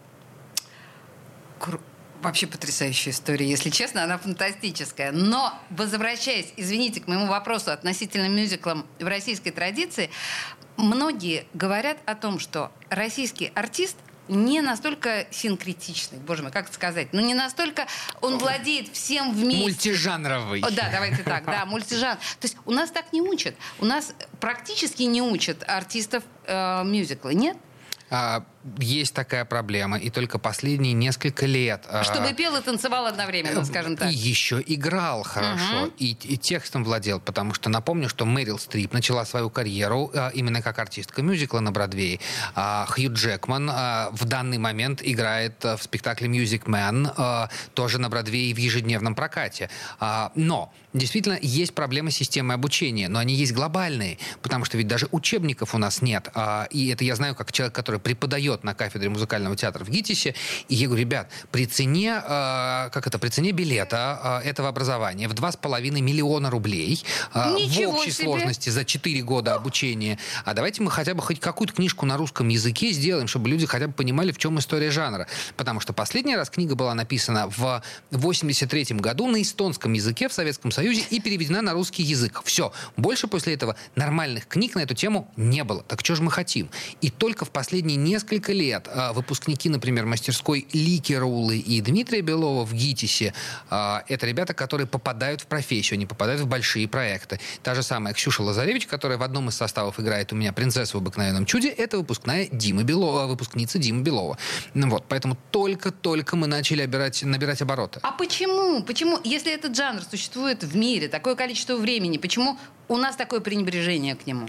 Вообще 2.23 2.49
потрясающая 2.49 3.13
история, 3.13 3.49
если 3.49 3.71
честно, 3.71 4.03
она 4.03 4.19
фантастическая. 4.19 5.13
Но, 5.13 5.55
возвращаясь, 5.71 6.53
извините, 6.57 7.01
к 7.01 7.07
моему 7.07 7.27
вопросу 7.27 7.71
относительно 7.71 8.29
мюзиклам 8.29 8.87
в 8.99 9.07
российской 9.07 9.53
традиции, 9.53 10.11
многие 10.77 11.47
говорят 11.55 11.99
о 12.07 12.17
том, 12.17 12.41
что 12.41 12.73
российский 12.91 13.53
артист 13.55 13.97
не 14.29 14.61
настолько 14.61 15.27
синкретичный, 15.31 16.19
боже 16.19 16.43
мой, 16.43 16.53
как 16.53 16.73
сказать, 16.73 17.09
ну 17.13 17.21
не 17.21 17.35
настолько 17.35 17.87
он 18.21 18.39
владеет 18.39 18.93
всем 18.93 19.33
вместе. 19.33 19.63
Мультижанровый. 19.63 20.61
О, 20.61 20.71
да, 20.71 20.89
давайте 20.91 21.23
так, 21.23 21.45
да, 21.45 21.65
мультижанр. 21.67 22.17
То 22.17 22.47
есть 22.47 22.57
у 22.65 22.73
нас 22.73 22.91
так 22.91 23.13
не 23.13 23.23
учат. 23.23 23.55
У 23.79 23.85
нас 23.85 24.15
практически 24.41 25.03
не 25.03 25.23
учат 25.23 25.65
артистов 25.67 26.23
э, 26.47 26.85
мюзикла, 26.85 27.31
нет? 27.31 27.57
А, 28.11 28.45
есть 28.79 29.15
такая 29.15 29.45
проблема, 29.45 29.99
и 29.99 30.11
только 30.11 30.39
последние 30.39 30.93
несколько 30.93 31.47
лет... 31.47 31.85
А, 31.89 32.03
Чтобы 32.03 32.33
пел 32.33 32.57
и 32.57 32.61
танцевал 32.61 33.07
одновременно, 33.07 33.65
скажем 33.65 33.97
так. 33.97 34.11
И 34.11 34.15
еще 34.15 34.63
играл 34.65 35.23
хорошо, 35.23 35.85
угу. 35.85 35.93
и, 35.99 36.13
и 36.13 36.37
текстом 36.37 36.85
владел, 36.85 37.21
потому 37.21 37.55
что 37.55 37.69
напомню, 37.69 38.09
что 38.09 38.25
Мэрил 38.25 38.59
Стрип 38.59 38.93
начала 38.93 39.25
свою 39.25 39.51
карьеру 39.51 40.11
а, 40.15 40.31
именно 40.31 40.63
как 40.63 40.79
артистка 40.79 41.23
мюзикла 41.23 41.61
на 41.61 41.73
Бродвее. 41.73 42.21
Хью 42.55 43.13
Джекман 43.13 43.71
в 44.13 44.25
данный 44.25 44.59
момент 44.59 45.01
играет 45.03 45.63
в 45.63 45.79
спектакле 45.83 46.29
«Music 46.29 46.65
Man», 46.65 47.13
а, 47.17 47.49
тоже 47.75 47.99
на 47.99 48.09
Бродвее 48.09 48.55
в 48.55 48.59
ежедневном 48.59 49.15
прокате. 49.15 49.71
Но 50.35 50.73
действительно 50.93 51.39
есть 51.41 51.75
проблемы 51.75 52.11
системы 52.11 52.55
обучения, 52.55 53.09
но 53.09 53.19
они 53.19 53.35
есть 53.35 53.53
глобальные, 53.53 54.19
потому 54.43 54.65
что 54.65 54.79
ведь 54.79 54.89
даже 54.89 55.09
учебников 55.11 55.75
у 55.75 55.79
нас 55.79 56.03
нет. 56.03 56.29
А, 56.35 56.67
и 56.71 56.89
это 56.89 57.05
я 57.05 57.15
знаю 57.17 57.35
как 57.35 57.53
человек, 57.53 57.75
который 57.75 58.01
преподает 58.01 58.65
на 58.65 58.75
кафедре 58.75 59.09
музыкального 59.09 59.57
театра 59.57 59.85
в 59.85 59.91
ГИТИСе. 59.91 60.35
И 60.69 60.75
я 60.75 60.87
говорю, 60.87 61.03
ребят, 61.03 61.31
при 61.51 61.67
цене, 61.67 62.23
э, 62.23 62.91
как 62.91 63.07
это, 63.07 63.19
при 63.19 63.29
цене 63.29 63.53
билета 63.53 64.41
э, 64.45 64.49
этого 64.49 64.69
образования 64.69 65.29
в 65.29 65.35
2,5 65.35 66.01
миллиона 66.01 66.51
рублей 66.51 67.03
э, 67.35 67.39
в 67.39 67.89
общей 67.89 68.11
себе. 68.11 68.25
сложности 68.25 68.71
за 68.71 68.85
4 68.85 69.23
года 69.23 69.55
обучения, 69.55 70.19
а 70.45 70.55
давайте 70.55 70.83
мы 70.83 70.91
хотя 70.91 71.15
бы 71.15 71.23
хоть 71.23 71.41
какую-то 71.41 71.75
книжку 71.75 72.07
на 72.07 72.17
русском 72.17 72.49
языке 72.49 72.93
сделаем, 72.93 73.29
чтобы 73.29 73.49
люди 73.49 73.67
хотя 73.67 73.89
бы 73.89 73.93
понимали, 73.93 74.33
в 74.33 74.39
чем 74.39 74.59
история 74.59 74.91
жанра. 74.91 75.27
Потому 75.57 75.81
что 75.81 75.93
последний 75.93 76.37
раз 76.37 76.51
книга 76.51 76.75
была 76.75 76.95
написана 76.95 77.49
в 77.49 77.83
83 78.11 78.97
году 78.97 79.27
на 79.27 79.43
эстонском 79.43 79.93
языке 79.93 80.29
в 80.29 80.33
Советском 80.33 80.71
Союзе 80.79 81.05
и 81.11 81.19
переведена 81.19 81.61
на 81.61 81.73
русский 81.73 82.05
язык. 82.05 82.43
Все. 82.45 82.73
Больше 82.97 83.27
после 83.27 83.55
этого 83.55 83.75
нормальных 83.97 84.47
книг 84.47 84.77
на 84.77 84.81
эту 84.81 84.95
тему 84.95 85.29
не 85.37 85.65
было. 85.65 85.83
Так 85.83 86.05
что 86.05 86.15
же 86.15 86.23
мы 86.23 86.31
хотим? 86.31 86.71
И 87.01 87.11
только 87.11 87.45
в 87.45 87.51
последние 87.51 87.97
несколько 87.97 88.53
лет 88.53 88.87
а, 88.87 89.13
выпускники, 89.13 89.69
например, 89.69 90.07
мастерской 90.07 90.69
Лики 90.73 91.15
Рулы 91.15 91.59
и 91.59 91.81
Дмитрия 91.81 92.21
Белова 92.21 92.65
в 92.65 92.73
ГИТИСе, 92.73 93.35
а, 93.71 94.05
это 94.07 94.25
ребята, 94.25 94.55
которые 94.55 94.87
попадают 94.87 95.41
в 95.41 95.47
профессию, 95.47 95.97
они 95.97 96.07
попадают 96.07 96.43
в 96.43 96.47
большие 96.47 96.87
проекты. 96.87 97.41
Та 97.65 97.75
же 97.75 97.83
самая 97.83 98.15
Ксюша 98.15 98.45
Лазаревич, 98.45 98.87
которая 98.87 99.19
в 99.19 99.25
одном 99.25 99.49
из 99.49 99.57
составов 99.57 99.99
играет 99.99 100.33
у 100.33 100.37
меня 100.37 100.53
принцессу 100.53 100.99
в 100.99 101.01
обыкновенном 101.01 101.45
чуде, 101.45 101.71
это 101.71 101.99
выпускная 101.99 102.47
Дима 102.53 102.85
Белова, 102.85 103.27
выпускница 103.27 103.81
Дима 103.81 104.03
Белова. 104.03 104.39
Ну 104.75 104.89
вот, 104.91 105.07
поэтому 105.09 105.37
только-только 105.51 106.37
мы 106.37 106.47
начали 106.47 106.83
набирать, 106.83 107.25
набирать 107.25 107.63
обороты. 107.63 107.99
А 108.05 108.13
почему? 108.13 108.85
Почему, 108.85 109.19
если 109.25 109.53
этот 109.53 109.75
жанр 109.75 110.03
существует 110.09 110.68
в 110.69 110.77
мире 110.77 111.09
такое 111.09 111.35
количество 111.35 111.77
времени, 111.77 112.19
почему 112.19 112.59
у 112.89 112.97
нас 112.97 113.17
такое 113.17 113.41
пренебрежение 113.41 114.15
к 114.15 114.27
нему? 114.27 114.49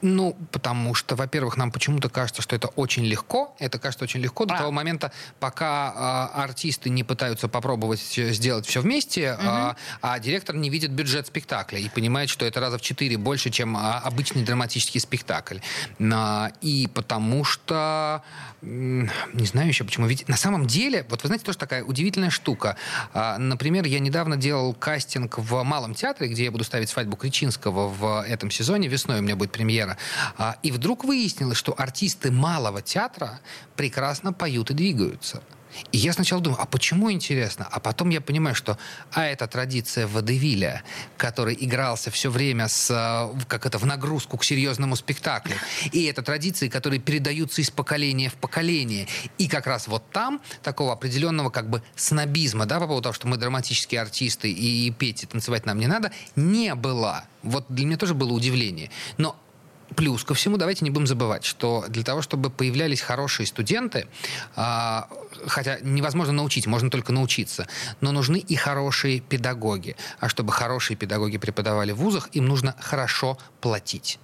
Ну, 0.00 0.36
потому 0.52 0.94
что, 0.94 1.16
во-первых, 1.16 1.56
нам 1.56 1.72
почему-то 1.72 2.08
кажется, 2.08 2.42
что 2.42 2.54
это 2.54 2.68
очень 2.68 3.04
легко. 3.04 3.56
Это 3.58 3.78
кажется 3.78 4.04
очень 4.04 4.20
легко 4.20 4.44
до 4.44 4.54
а. 4.54 4.58
того 4.58 4.70
момента, 4.70 5.12
пока 5.40 6.30
э, 6.34 6.40
артисты 6.40 6.88
не 6.90 7.02
пытаются 7.02 7.48
попробовать 7.48 8.00
сделать 8.00 8.66
все 8.66 8.80
вместе, 8.80 9.32
угу. 9.32 9.42
э, 9.42 9.74
а 10.02 10.18
директор 10.20 10.54
не 10.54 10.70
видит 10.70 10.92
бюджет 10.92 11.26
спектакля 11.26 11.78
и 11.78 11.88
понимает, 11.88 12.30
что 12.30 12.46
это 12.46 12.60
раза 12.60 12.78
в 12.78 12.80
четыре 12.80 13.16
больше, 13.16 13.50
чем 13.50 13.76
э, 13.76 13.80
обычный 13.80 14.44
драматический 14.44 15.00
спектакль. 15.00 15.58
Э, 15.98 16.48
и 16.60 16.88
потому 16.94 17.42
что, 17.44 18.22
э, 18.62 18.66
не 18.66 19.46
знаю 19.46 19.68
еще 19.68 19.84
почему, 19.84 20.06
ведь 20.06 20.28
на 20.28 20.36
самом 20.36 20.66
деле, 20.66 21.04
вот 21.08 21.22
вы 21.22 21.26
знаете, 21.26 21.44
тоже 21.44 21.58
такая 21.58 21.82
удивительная 21.82 22.30
штука. 22.30 22.76
Э, 23.14 23.36
например, 23.38 23.84
я 23.86 23.98
недавно 23.98 24.36
делал 24.36 24.74
кастинг 24.74 25.38
в 25.38 25.62
Малом 25.64 25.94
театре, 25.94 26.30
где 26.30 26.44
я 26.44 26.50
буду 26.52 26.62
ставить 26.62 26.88
свадьбу 26.88 27.16
Кричинского 27.16 27.88
в 27.88 28.24
этом 28.24 28.50
сезоне. 28.50 28.86
Весной 28.86 29.18
у 29.18 29.22
меня 29.22 29.34
будет 29.34 29.47
премьера. 29.48 29.96
А, 30.36 30.56
и 30.62 30.70
вдруг 30.70 31.04
выяснилось, 31.04 31.58
что 31.58 31.74
артисты 31.76 32.30
малого 32.30 32.82
театра 32.82 33.40
прекрасно 33.76 34.32
поют 34.32 34.70
и 34.70 34.74
двигаются. 34.74 35.42
И 35.92 35.98
я 35.98 36.12
сначала 36.12 36.40
думаю, 36.40 36.60
а 36.60 36.66
почему 36.66 37.10
интересно? 37.10 37.68
А 37.70 37.80
потом 37.80 38.10
я 38.10 38.20
понимаю, 38.20 38.54
что 38.54 38.78
а 39.12 39.24
это 39.24 39.46
традиция 39.46 40.06
Водевиля, 40.06 40.82
который 41.16 41.56
игрался 41.58 42.10
все 42.10 42.30
время 42.30 42.68
с, 42.68 43.32
как 43.46 43.66
это, 43.66 43.78
в 43.78 43.86
нагрузку 43.86 44.36
к 44.36 44.44
серьезному 44.44 44.96
спектаклю. 44.96 45.56
И 45.92 46.04
это 46.04 46.22
традиции, 46.22 46.68
которые 46.68 47.00
передаются 47.00 47.60
из 47.60 47.70
поколения 47.70 48.30
в 48.30 48.34
поколение. 48.34 49.06
И 49.38 49.48
как 49.48 49.66
раз 49.66 49.88
вот 49.88 50.08
там 50.10 50.40
такого 50.62 50.92
определенного 50.92 51.50
как 51.50 51.68
бы 51.68 51.82
снобизма, 51.96 52.66
да, 52.66 52.80
по 52.80 52.86
поводу 52.86 53.04
того, 53.04 53.12
что 53.12 53.28
мы 53.28 53.36
драматические 53.36 54.00
артисты 54.00 54.50
и 54.50 54.90
петь 54.90 55.22
и 55.22 55.26
танцевать 55.26 55.66
нам 55.66 55.78
не 55.78 55.86
надо, 55.86 56.12
не 56.36 56.74
было. 56.74 57.24
Вот 57.42 57.66
для 57.68 57.86
меня 57.86 57.96
тоже 57.96 58.14
было 58.14 58.32
удивление. 58.32 58.90
Но 59.16 59.36
Плюс 59.96 60.24
ко 60.24 60.34
всему, 60.34 60.56
давайте 60.56 60.84
не 60.84 60.90
будем 60.90 61.06
забывать, 61.06 61.44
что 61.44 61.84
для 61.88 62.02
того, 62.02 62.22
чтобы 62.22 62.50
появлялись 62.50 63.00
хорошие 63.00 63.46
студенты, 63.46 64.06
э, 64.56 65.00
хотя 65.46 65.78
невозможно 65.80 66.32
научить, 66.32 66.66
можно 66.66 66.90
только 66.90 67.12
научиться, 67.12 67.66
но 68.00 68.12
нужны 68.12 68.38
и 68.38 68.54
хорошие 68.54 69.20
педагоги. 69.20 69.96
А 70.20 70.28
чтобы 70.28 70.52
хорошие 70.52 70.96
педагоги 70.96 71.38
преподавали 71.38 71.92
в 71.92 71.96
вузах, 71.96 72.28
им 72.32 72.46
нужно 72.46 72.74
хорошо 72.80 73.38
платить. 73.60 74.18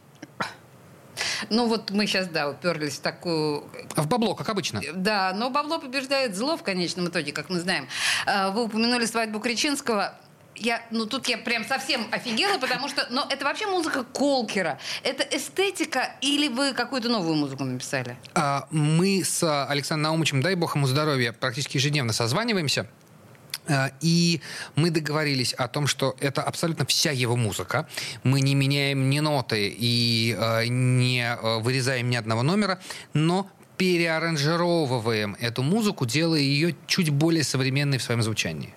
Ну 1.50 1.66
вот 1.66 1.90
мы 1.90 2.06
сейчас, 2.06 2.28
да, 2.28 2.48
уперлись 2.48 2.94
в 2.94 3.00
такую... 3.00 3.64
В 3.96 4.06
бабло, 4.06 4.34
как 4.34 4.48
обычно. 4.48 4.82
Да, 4.94 5.32
но 5.34 5.50
бабло 5.50 5.78
побеждает 5.78 6.36
зло 6.36 6.56
в 6.56 6.62
конечном 6.62 7.08
итоге, 7.08 7.32
как 7.32 7.50
мы 7.50 7.60
знаем. 7.60 7.88
А, 8.26 8.50
вы 8.50 8.64
упомянули 8.64 9.06
свадьбу 9.06 9.40
Кричинского 9.40 10.14
я, 10.56 10.82
ну 10.90 11.06
тут 11.06 11.28
я 11.28 11.38
прям 11.38 11.64
совсем 11.64 12.06
офигела, 12.10 12.58
потому 12.58 12.88
что, 12.88 13.06
но 13.10 13.26
это 13.28 13.44
вообще 13.44 13.66
музыка 13.66 14.04
Колкера. 14.04 14.78
Это 15.02 15.22
эстетика 15.36 16.14
или 16.20 16.48
вы 16.48 16.72
какую-то 16.72 17.08
новую 17.08 17.34
музыку 17.36 17.64
написали? 17.64 18.16
А, 18.34 18.66
мы 18.70 19.22
с 19.24 19.66
Александром 19.66 20.02
Наумовичем, 20.02 20.42
дай 20.42 20.54
бог 20.54 20.76
ему 20.76 20.86
здоровья, 20.86 21.32
практически 21.32 21.76
ежедневно 21.76 22.12
созваниваемся. 22.12 22.86
А, 23.66 23.92
и 24.00 24.40
мы 24.76 24.90
договорились 24.90 25.52
о 25.54 25.68
том, 25.68 25.86
что 25.86 26.16
это 26.20 26.42
абсолютно 26.42 26.84
вся 26.86 27.10
его 27.10 27.36
музыка. 27.36 27.88
Мы 28.22 28.40
не 28.40 28.54
меняем 28.54 29.08
ни 29.10 29.20
ноты 29.20 29.74
и 29.76 30.36
э, 30.38 30.66
не 30.66 31.36
вырезаем 31.60 32.10
ни 32.10 32.16
одного 32.16 32.42
номера, 32.42 32.78
но 33.14 33.48
переаранжировываем 33.76 35.36
эту 35.40 35.62
музыку, 35.62 36.06
делая 36.06 36.40
ее 36.40 36.76
чуть 36.86 37.10
более 37.10 37.42
современной 37.42 37.98
в 37.98 38.02
своем 38.02 38.22
звучании. 38.22 38.74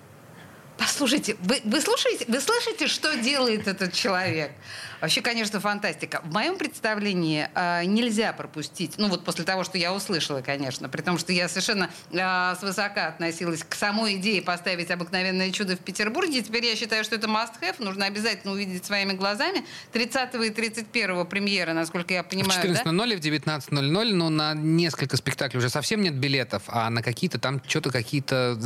Послушайте, 0.78 1.36
вы, 1.40 1.60
вы 1.64 1.80
слушаете, 1.80 2.24
вы 2.28 2.40
слышите, 2.40 2.86
что 2.86 3.16
делает 3.16 3.66
этот 3.66 3.92
человек? 3.92 4.52
Вообще, 5.00 5.20
конечно, 5.20 5.60
фантастика. 5.60 6.20
В 6.24 6.32
моем 6.32 6.56
представлении 6.58 7.48
э, 7.54 7.84
нельзя 7.84 8.32
пропустить, 8.32 8.94
ну 8.98 9.08
вот 9.08 9.24
после 9.24 9.44
того, 9.44 9.64
что 9.64 9.78
я 9.78 9.94
услышала, 9.94 10.40
конечно, 10.40 10.88
при 10.88 11.02
том, 11.02 11.18
что 11.18 11.32
я 11.32 11.48
совершенно 11.48 11.90
э, 12.10 12.54
свысока 12.58 13.08
относилась 13.08 13.62
к 13.62 13.74
самой 13.74 14.16
идее 14.16 14.42
поставить 14.42 14.90
обыкновенное 14.90 15.50
чудо 15.52 15.76
в 15.76 15.80
Петербурге. 15.80 16.42
Теперь 16.42 16.64
я 16.64 16.76
считаю, 16.76 17.04
что 17.04 17.14
это 17.14 17.28
must-have, 17.28 17.76
нужно 17.78 18.06
обязательно 18.06 18.52
увидеть 18.52 18.84
своими 18.84 19.12
глазами. 19.12 19.64
30 19.92 20.34
и 20.34 20.50
31 20.50 21.26
премьера, 21.26 21.72
насколько 21.72 22.14
я 22.14 22.22
понимаю, 22.22 22.60
В 22.60 22.64
14.00 22.64 22.96
да? 22.96 23.14
и 23.14 23.16
в 23.16 23.20
19.00, 23.20 24.14
но 24.14 24.28
на 24.28 24.54
несколько 24.54 25.16
спектаклей 25.16 25.58
уже 25.58 25.70
совсем 25.70 26.02
нет 26.02 26.14
билетов, 26.14 26.64
а 26.66 26.90
на 26.90 27.02
какие-то 27.02 27.38
там 27.38 27.62
что-то 27.66 27.90
какие-то 27.90 28.58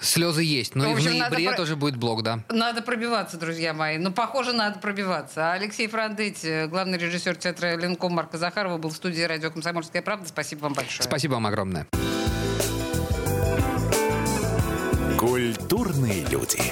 слезы 0.00 0.42
есть. 0.42 0.74
Ну 0.74 0.90
и 0.90 0.94
в 0.94 1.04
ноябре 1.04 1.48
про... 1.48 1.56
тоже 1.56 1.76
будет 1.76 1.96
блог, 1.96 2.22
да. 2.22 2.40
Надо 2.48 2.82
пробиваться, 2.82 3.36
друзья 3.36 3.72
мои. 3.72 3.98
Ну, 3.98 4.12
похоже, 4.12 4.52
надо 4.52 4.78
пробиваться. 4.78 5.50
А 5.50 5.52
Алекс 5.54 5.75
Алексей 5.76 5.88
Франдетти, 5.88 6.66
главный 6.68 6.96
режиссер 6.96 7.36
театра 7.36 7.76
Ленком 7.76 8.10
Марка 8.14 8.38
Захарова, 8.38 8.78
был 8.78 8.88
в 8.88 8.96
студии 8.96 9.20
радио 9.20 9.50
«Комсомольская 9.50 10.00
правда». 10.00 10.26
Спасибо 10.26 10.60
вам 10.60 10.72
большое. 10.72 11.02
Спасибо 11.02 11.34
вам 11.34 11.46
огромное. 11.46 11.86
Культурные 15.18 16.24
люди. 16.30 16.62